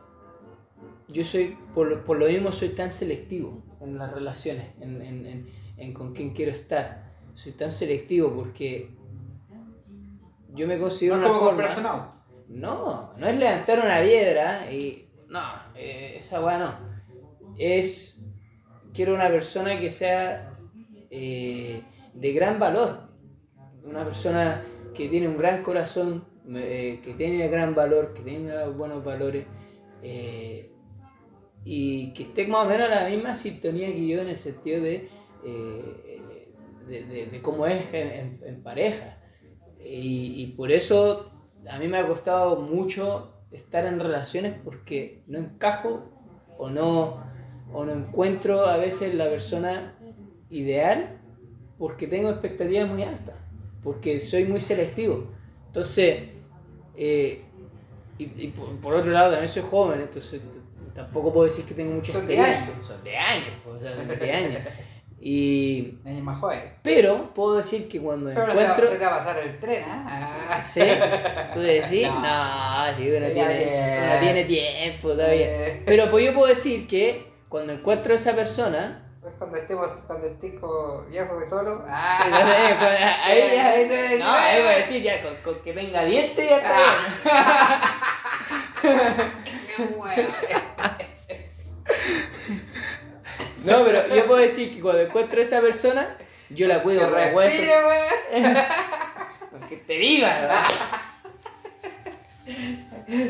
yo 1.08 1.24
soy, 1.24 1.56
por, 1.74 2.04
por 2.04 2.18
lo 2.18 2.26
mismo 2.26 2.52
soy 2.52 2.70
tan 2.70 2.90
selectivo 2.90 3.62
en 3.80 3.98
las 3.98 4.12
relaciones, 4.12 4.66
en, 4.80 5.02
en, 5.02 5.46
en 5.76 5.92
con 5.92 6.14
quién 6.14 6.30
quiero 6.30 6.52
estar. 6.52 7.09
Soy 7.34 7.52
tan 7.52 7.70
selectivo 7.70 8.32
porque 8.32 8.90
yo 10.54 10.66
me 10.66 10.78
considero 10.78 11.16
No 11.16 11.20
una 11.20 11.28
como 11.28 11.40
forma... 11.40 11.56
comprarse 11.56 11.80
un 11.80 11.86
auto. 11.86 12.20
No, 12.48 13.12
no 13.16 13.26
es 13.28 13.38
levantar 13.38 13.78
una 13.78 14.00
piedra 14.00 14.70
y. 14.72 15.08
No, 15.28 15.40
eh, 15.76 16.16
esa 16.18 16.44
weá 16.44 16.58
no. 16.58 16.74
Es. 17.56 18.20
Quiero 18.92 19.14
una 19.14 19.28
persona 19.28 19.78
que 19.78 19.90
sea 19.90 20.52
eh, 21.10 21.80
de 22.12 22.32
gran 22.32 22.58
valor. 22.58 23.08
Una 23.84 24.04
persona 24.04 24.62
que 24.94 25.08
tiene 25.08 25.28
un 25.28 25.38
gran 25.38 25.62
corazón, 25.62 26.24
eh, 26.52 27.00
que 27.04 27.14
tiene 27.14 27.46
gran 27.48 27.74
valor, 27.74 28.12
que 28.12 28.22
tenga 28.22 28.66
buenos 28.68 29.04
valores. 29.04 29.46
y 31.62 32.12
que 32.14 32.22
esté 32.24 32.48
más 32.48 32.66
o 32.66 32.68
menos 32.68 32.88
en 32.88 32.94
la 32.94 33.08
misma 33.08 33.34
sintonía 33.34 33.86
que 33.92 34.06
yo 34.06 34.22
en 34.22 34.28
el 34.28 34.36
sentido 34.36 34.82
de, 34.82 35.08
de, 36.90 37.04
de- 37.04 37.26
de 37.26 37.42
cómo 37.42 37.66
es 37.66 37.82
en, 37.94 38.38
en- 38.44 38.62
pareja. 38.62 39.16
Y, 39.82 40.34
y 40.42 40.46
por 40.56 40.70
eso 40.72 41.30
a 41.70 41.78
mí 41.78 41.88
me 41.88 41.98
ha 41.98 42.06
costado 42.06 42.60
mucho 42.60 43.32
estar 43.50 43.86
en 43.86 43.98
relaciones 43.98 44.54
porque 44.64 45.22
no 45.26 45.38
encajo 45.38 46.00
o 46.58 46.68
no, 46.68 47.22
o 47.72 47.84
no 47.84 47.92
encuentro 47.92 48.66
a 48.66 48.76
veces 48.76 49.14
la 49.14 49.28
persona 49.30 49.92
ideal 50.50 51.18
porque 51.78 52.06
tengo 52.06 52.28
expectativas 52.30 52.88
muy 52.90 53.02
altas, 53.04 53.36
porque 53.82 54.20
soy 54.20 54.44
muy 54.44 54.60
selectivo. 54.60 55.30
Entonces, 55.68 56.28
eh, 56.96 57.40
y, 58.18 58.24
y 58.24 58.48
por, 58.48 58.76
por 58.80 58.94
otro 58.94 59.10
lado 59.12 59.30
también 59.30 59.48
soy 59.48 59.62
joven, 59.62 60.00
entonces 60.02 60.42
tampoco 60.92 61.32
puedo 61.32 61.46
decir 61.46 61.64
que 61.64 61.72
tengo 61.74 61.94
mucha 61.94 62.12
Son 62.12 62.26
de 62.26 62.34
experiencia. 62.34 62.74
años. 62.74 62.86
Son 62.86 63.02
de 63.04 63.16
años, 63.16 63.54
pues, 63.64 63.76
o 63.76 63.80
sea, 63.80 63.96
son 63.96 64.08
de 64.08 64.32
años. 64.32 64.60
Y, 65.22 65.98
Años 66.06 66.22
más 66.22 66.38
joven. 66.40 66.72
pero 66.82 67.34
puedo 67.34 67.56
decir 67.56 67.88
que 67.90 68.00
cuando 68.00 68.30
Pero 68.30 68.50
encuentro... 68.52 68.86
se 68.88 68.96
te 68.96 69.04
va 69.04 69.14
a 69.14 69.18
pasar 69.18 69.36
el 69.38 69.60
tren, 69.60 69.84
¿ah? 69.86 70.60
¿Sí? 70.62 70.80
¿Tú 71.52 71.60
decís? 71.60 72.08
No. 72.10 72.20
No, 72.90 72.94
sí, 72.96 73.10
uno 73.10 73.26
tiene, 73.28 74.00
uno 74.10 74.20
tiene 74.20 74.44
tiempo 74.44 75.10
todavía. 75.10 75.82
Pero 75.84 76.10
pues 76.10 76.24
yo 76.24 76.32
puedo 76.34 76.46
decir 76.46 76.88
que 76.88 77.30
cuando 77.50 77.74
encuentro 77.74 78.14
a 78.14 78.16
esa 78.16 78.34
persona, 78.34 79.06
Pues 79.20 79.34
cuando 79.36 79.58
estemos, 79.58 79.92
cuando 80.06 80.26
estés 80.26 80.52
viejo 81.10 81.38
que 81.38 81.46
solo. 81.48 81.74
no 81.80 81.84
¡Ah! 81.86 82.18
sé, 82.30 82.74
pues, 82.78 83.00
ahí 83.24 83.50
ya, 83.56 83.68
Ahí 83.72 83.88
te 83.88 83.96
voy 83.96 83.98
a 83.98 84.02
decir, 84.08 84.18
no, 84.24 84.32
ahí 84.32 84.62
voy 84.62 84.72
a 84.72 84.76
decir 84.78 85.02
ya, 85.02 85.22
con, 85.22 85.34
con 85.44 85.62
que 85.62 85.72
tenga 85.74 86.02
dientes 86.04 86.48
ya 86.48 86.56
está 86.56 86.76
bien. 88.82 88.96
¡Qué 89.76 89.82
bueno! 89.96 90.28
No, 93.64 93.84
pero 93.84 94.14
yo 94.14 94.26
puedo 94.26 94.40
decir 94.40 94.74
que 94.74 94.80
cuando 94.80 95.02
encuentro 95.02 95.40
a 95.40 95.42
esa 95.42 95.60
persona, 95.60 96.16
yo 96.48 96.66
la 96.66 96.76
Que 96.78 96.82
cuido 96.82 97.02
como 97.02 97.14
hueso. 97.14 97.56
respire, 97.56 97.74
weón. 97.86 98.56
Que 99.68 99.76
te 99.76 99.98
viva, 99.98 100.28
¿verdad? 100.28 100.64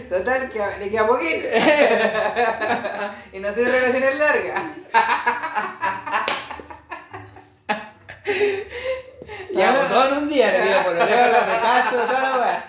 Total, 0.09 0.51
que 0.51 0.59
le 0.79 0.91
queda 0.91 1.07
poquito. 1.07 1.49
y 3.33 3.41
no 3.41 3.53
soy 3.53 3.65
de 3.65 3.73
relaciones 3.73 4.19
largas. 4.19 4.63
Ya, 9.53 9.75
pues 9.77 9.89
todo 9.89 10.09
en 10.17 10.23
un 10.23 10.29
día, 10.29 10.53
le 10.53 10.63
digo, 10.63 10.83
por 10.85 10.93
lo 10.95 11.05
menos 11.05 11.27
los 11.33 11.47
de 11.47 11.61
caso, 11.61 11.97
la 11.97 12.39
weá. 12.39 12.65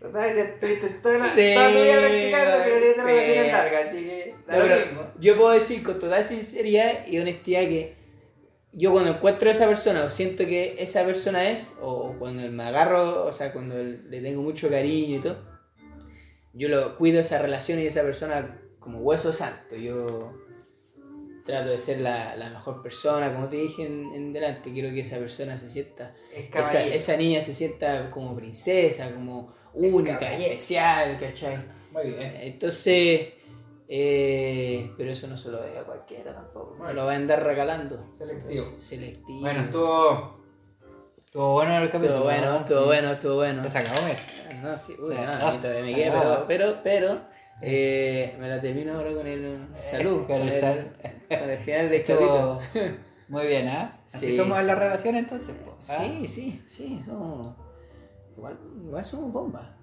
Total, 0.00 0.36
ya 0.36 0.42
estuviste 0.42 0.88
toda 0.88 1.18
la 1.18 1.30
Sí, 1.30 1.54
toda 1.54 1.68
tu 1.68 1.74
vida 1.80 1.98
practicando 2.00 2.64
que 2.64 2.94
no 2.96 3.04
relaciones 3.04 3.52
largas, 3.52 3.84
así 3.86 3.96
que 4.04 4.34
da 4.46 4.52
No, 4.52 4.58
lo 4.58 4.64
pero 4.68 4.86
mismo. 4.86 5.02
Yo 5.22 5.36
puedo 5.36 5.52
decir 5.52 5.82
con 5.82 5.98
total 5.98 6.24
sinceridad 6.24 7.06
y 7.06 7.18
honestidad 7.18 7.60
que 7.62 7.94
yo 8.72 8.90
cuando 8.90 9.10
encuentro 9.10 9.48
a 9.48 9.52
esa 9.52 9.66
persona 9.68 10.04
o 10.04 10.10
siento 10.10 10.44
que 10.46 10.76
esa 10.78 11.04
persona 11.04 11.50
es, 11.50 11.72
o 11.80 12.14
cuando 12.18 12.42
me 12.50 12.62
agarro, 12.64 13.26
o 13.26 13.32
sea, 13.32 13.52
cuando 13.52 13.76
le 13.76 14.20
tengo 14.20 14.42
mucho 14.42 14.68
cariño 14.68 15.18
y 15.18 15.20
todo, 15.20 15.38
yo 16.54 16.68
lo 16.68 16.96
cuido 16.96 17.20
esa 17.20 17.38
relación 17.38 17.78
y 17.78 17.86
esa 17.86 18.02
persona 18.02 18.60
como 18.80 18.98
hueso 18.98 19.32
santo. 19.32 19.76
Yo 19.76 20.34
trato 21.44 21.70
de 21.70 21.78
ser 21.78 22.00
la, 22.00 22.34
la 22.36 22.50
mejor 22.50 22.82
persona, 22.82 23.32
como 23.32 23.48
te 23.48 23.56
dije 23.56 23.84
en, 23.84 24.12
en 24.14 24.32
delante, 24.32 24.72
quiero 24.72 24.90
que 24.90 25.00
esa 25.00 25.18
persona 25.18 25.56
se 25.56 25.68
sienta, 25.68 26.14
Es 26.34 26.74
esa, 26.74 27.16
niña 27.16 27.40
se 27.40 27.54
sienta 27.54 28.10
como 28.10 28.34
princesa, 28.34 29.12
como 29.12 29.54
única, 29.74 30.18
caballero. 30.18 30.52
especial, 30.52 31.18
¿cachai? 31.20 31.58
Muy 31.92 32.04
bien. 32.10 32.32
Entonces, 32.40 33.34
eh, 33.88 34.92
pero 34.96 35.10
eso 35.12 35.26
no 35.26 35.36
se 35.36 35.50
lo 35.50 35.60
ve 35.60 35.78
a 35.78 35.84
cualquiera 35.84 36.34
tampoco. 36.34 36.72
No 36.72 36.78
Bueno. 36.84 36.92
lo 36.94 37.06
va 37.06 37.12
a 37.12 37.16
andar 37.16 37.42
regalando. 37.42 37.98
Selectivo. 38.12 38.50
Entonces, 38.62 38.84
selectivo. 38.84 39.40
Bueno, 39.40 39.60
estuvo. 39.62 40.42
Estuvo 41.24 41.52
bueno 41.52 41.78
el 41.78 41.90
capítulo. 41.90 42.08
Estuvo 42.14 42.24
bueno, 42.24 42.50
¿no? 42.52 42.58
estuvo 42.58 42.84
bueno, 42.86 43.12
estuvo 43.12 43.34
bueno. 43.36 43.62
Te 43.62 43.70
se 43.70 43.78
acabó, 43.78 44.06
eh. 44.06 44.60
No, 44.62 44.76
sí, 44.76 44.94
uy, 45.00 45.14
no, 45.14 45.20
Ah, 45.22 45.58
queda, 45.60 46.20
ah, 46.20 46.44
pero, 46.46 46.46
pero, 46.46 46.80
pero, 46.84 47.20
eh, 47.62 48.36
me 48.38 48.48
la 48.48 48.60
termino 48.60 48.94
ahora 48.94 49.12
con 49.14 49.26
el 49.26 49.66
salud. 49.78 50.24
Con 50.26 50.42
el 50.42 50.60
sal. 50.60 50.92
con 51.28 51.50
el 51.50 51.58
final 51.58 51.88
del 51.90 52.04
capítulo. 52.04 52.60
Estuvo 52.60 52.82
muy 53.28 53.46
bien, 53.46 53.68
¿ah? 53.68 53.98
Así 54.06 54.30
Sí. 54.30 54.36
somos 54.36 54.58
en 54.58 54.66
la 54.66 54.74
relación 54.74 55.16
entonces. 55.16 55.54
po, 55.54 55.74
¿ah? 55.88 55.98
Sí, 56.02 56.26
sí, 56.26 56.62
sí, 56.66 57.02
somos. 57.06 57.56
Igual, 58.36 58.58
igual 58.84 59.04
somos 59.04 59.32
bombas. 59.32 59.64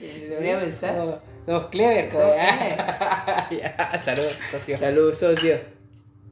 Debería 0.00 0.60
pensar. 0.60 0.94
Somos, 0.96 1.14
somos 1.44 1.66
clever, 1.66 2.12
Somos 2.12 2.36
ya. 2.36 3.48
Ya, 3.50 4.02
Salud, 4.04 4.30
socio. 4.50 4.76
Salud, 4.76 5.12
socio. 5.12 5.58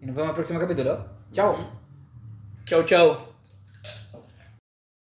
Y 0.01 0.07
nos 0.07 0.15
vemos 0.17 0.25
en 0.25 0.29
el 0.31 0.35
próximo 0.35 0.61
capítulo. 0.61 1.07
Chao. 1.33 1.57
Chau, 2.65 2.83
chau. 2.85 3.34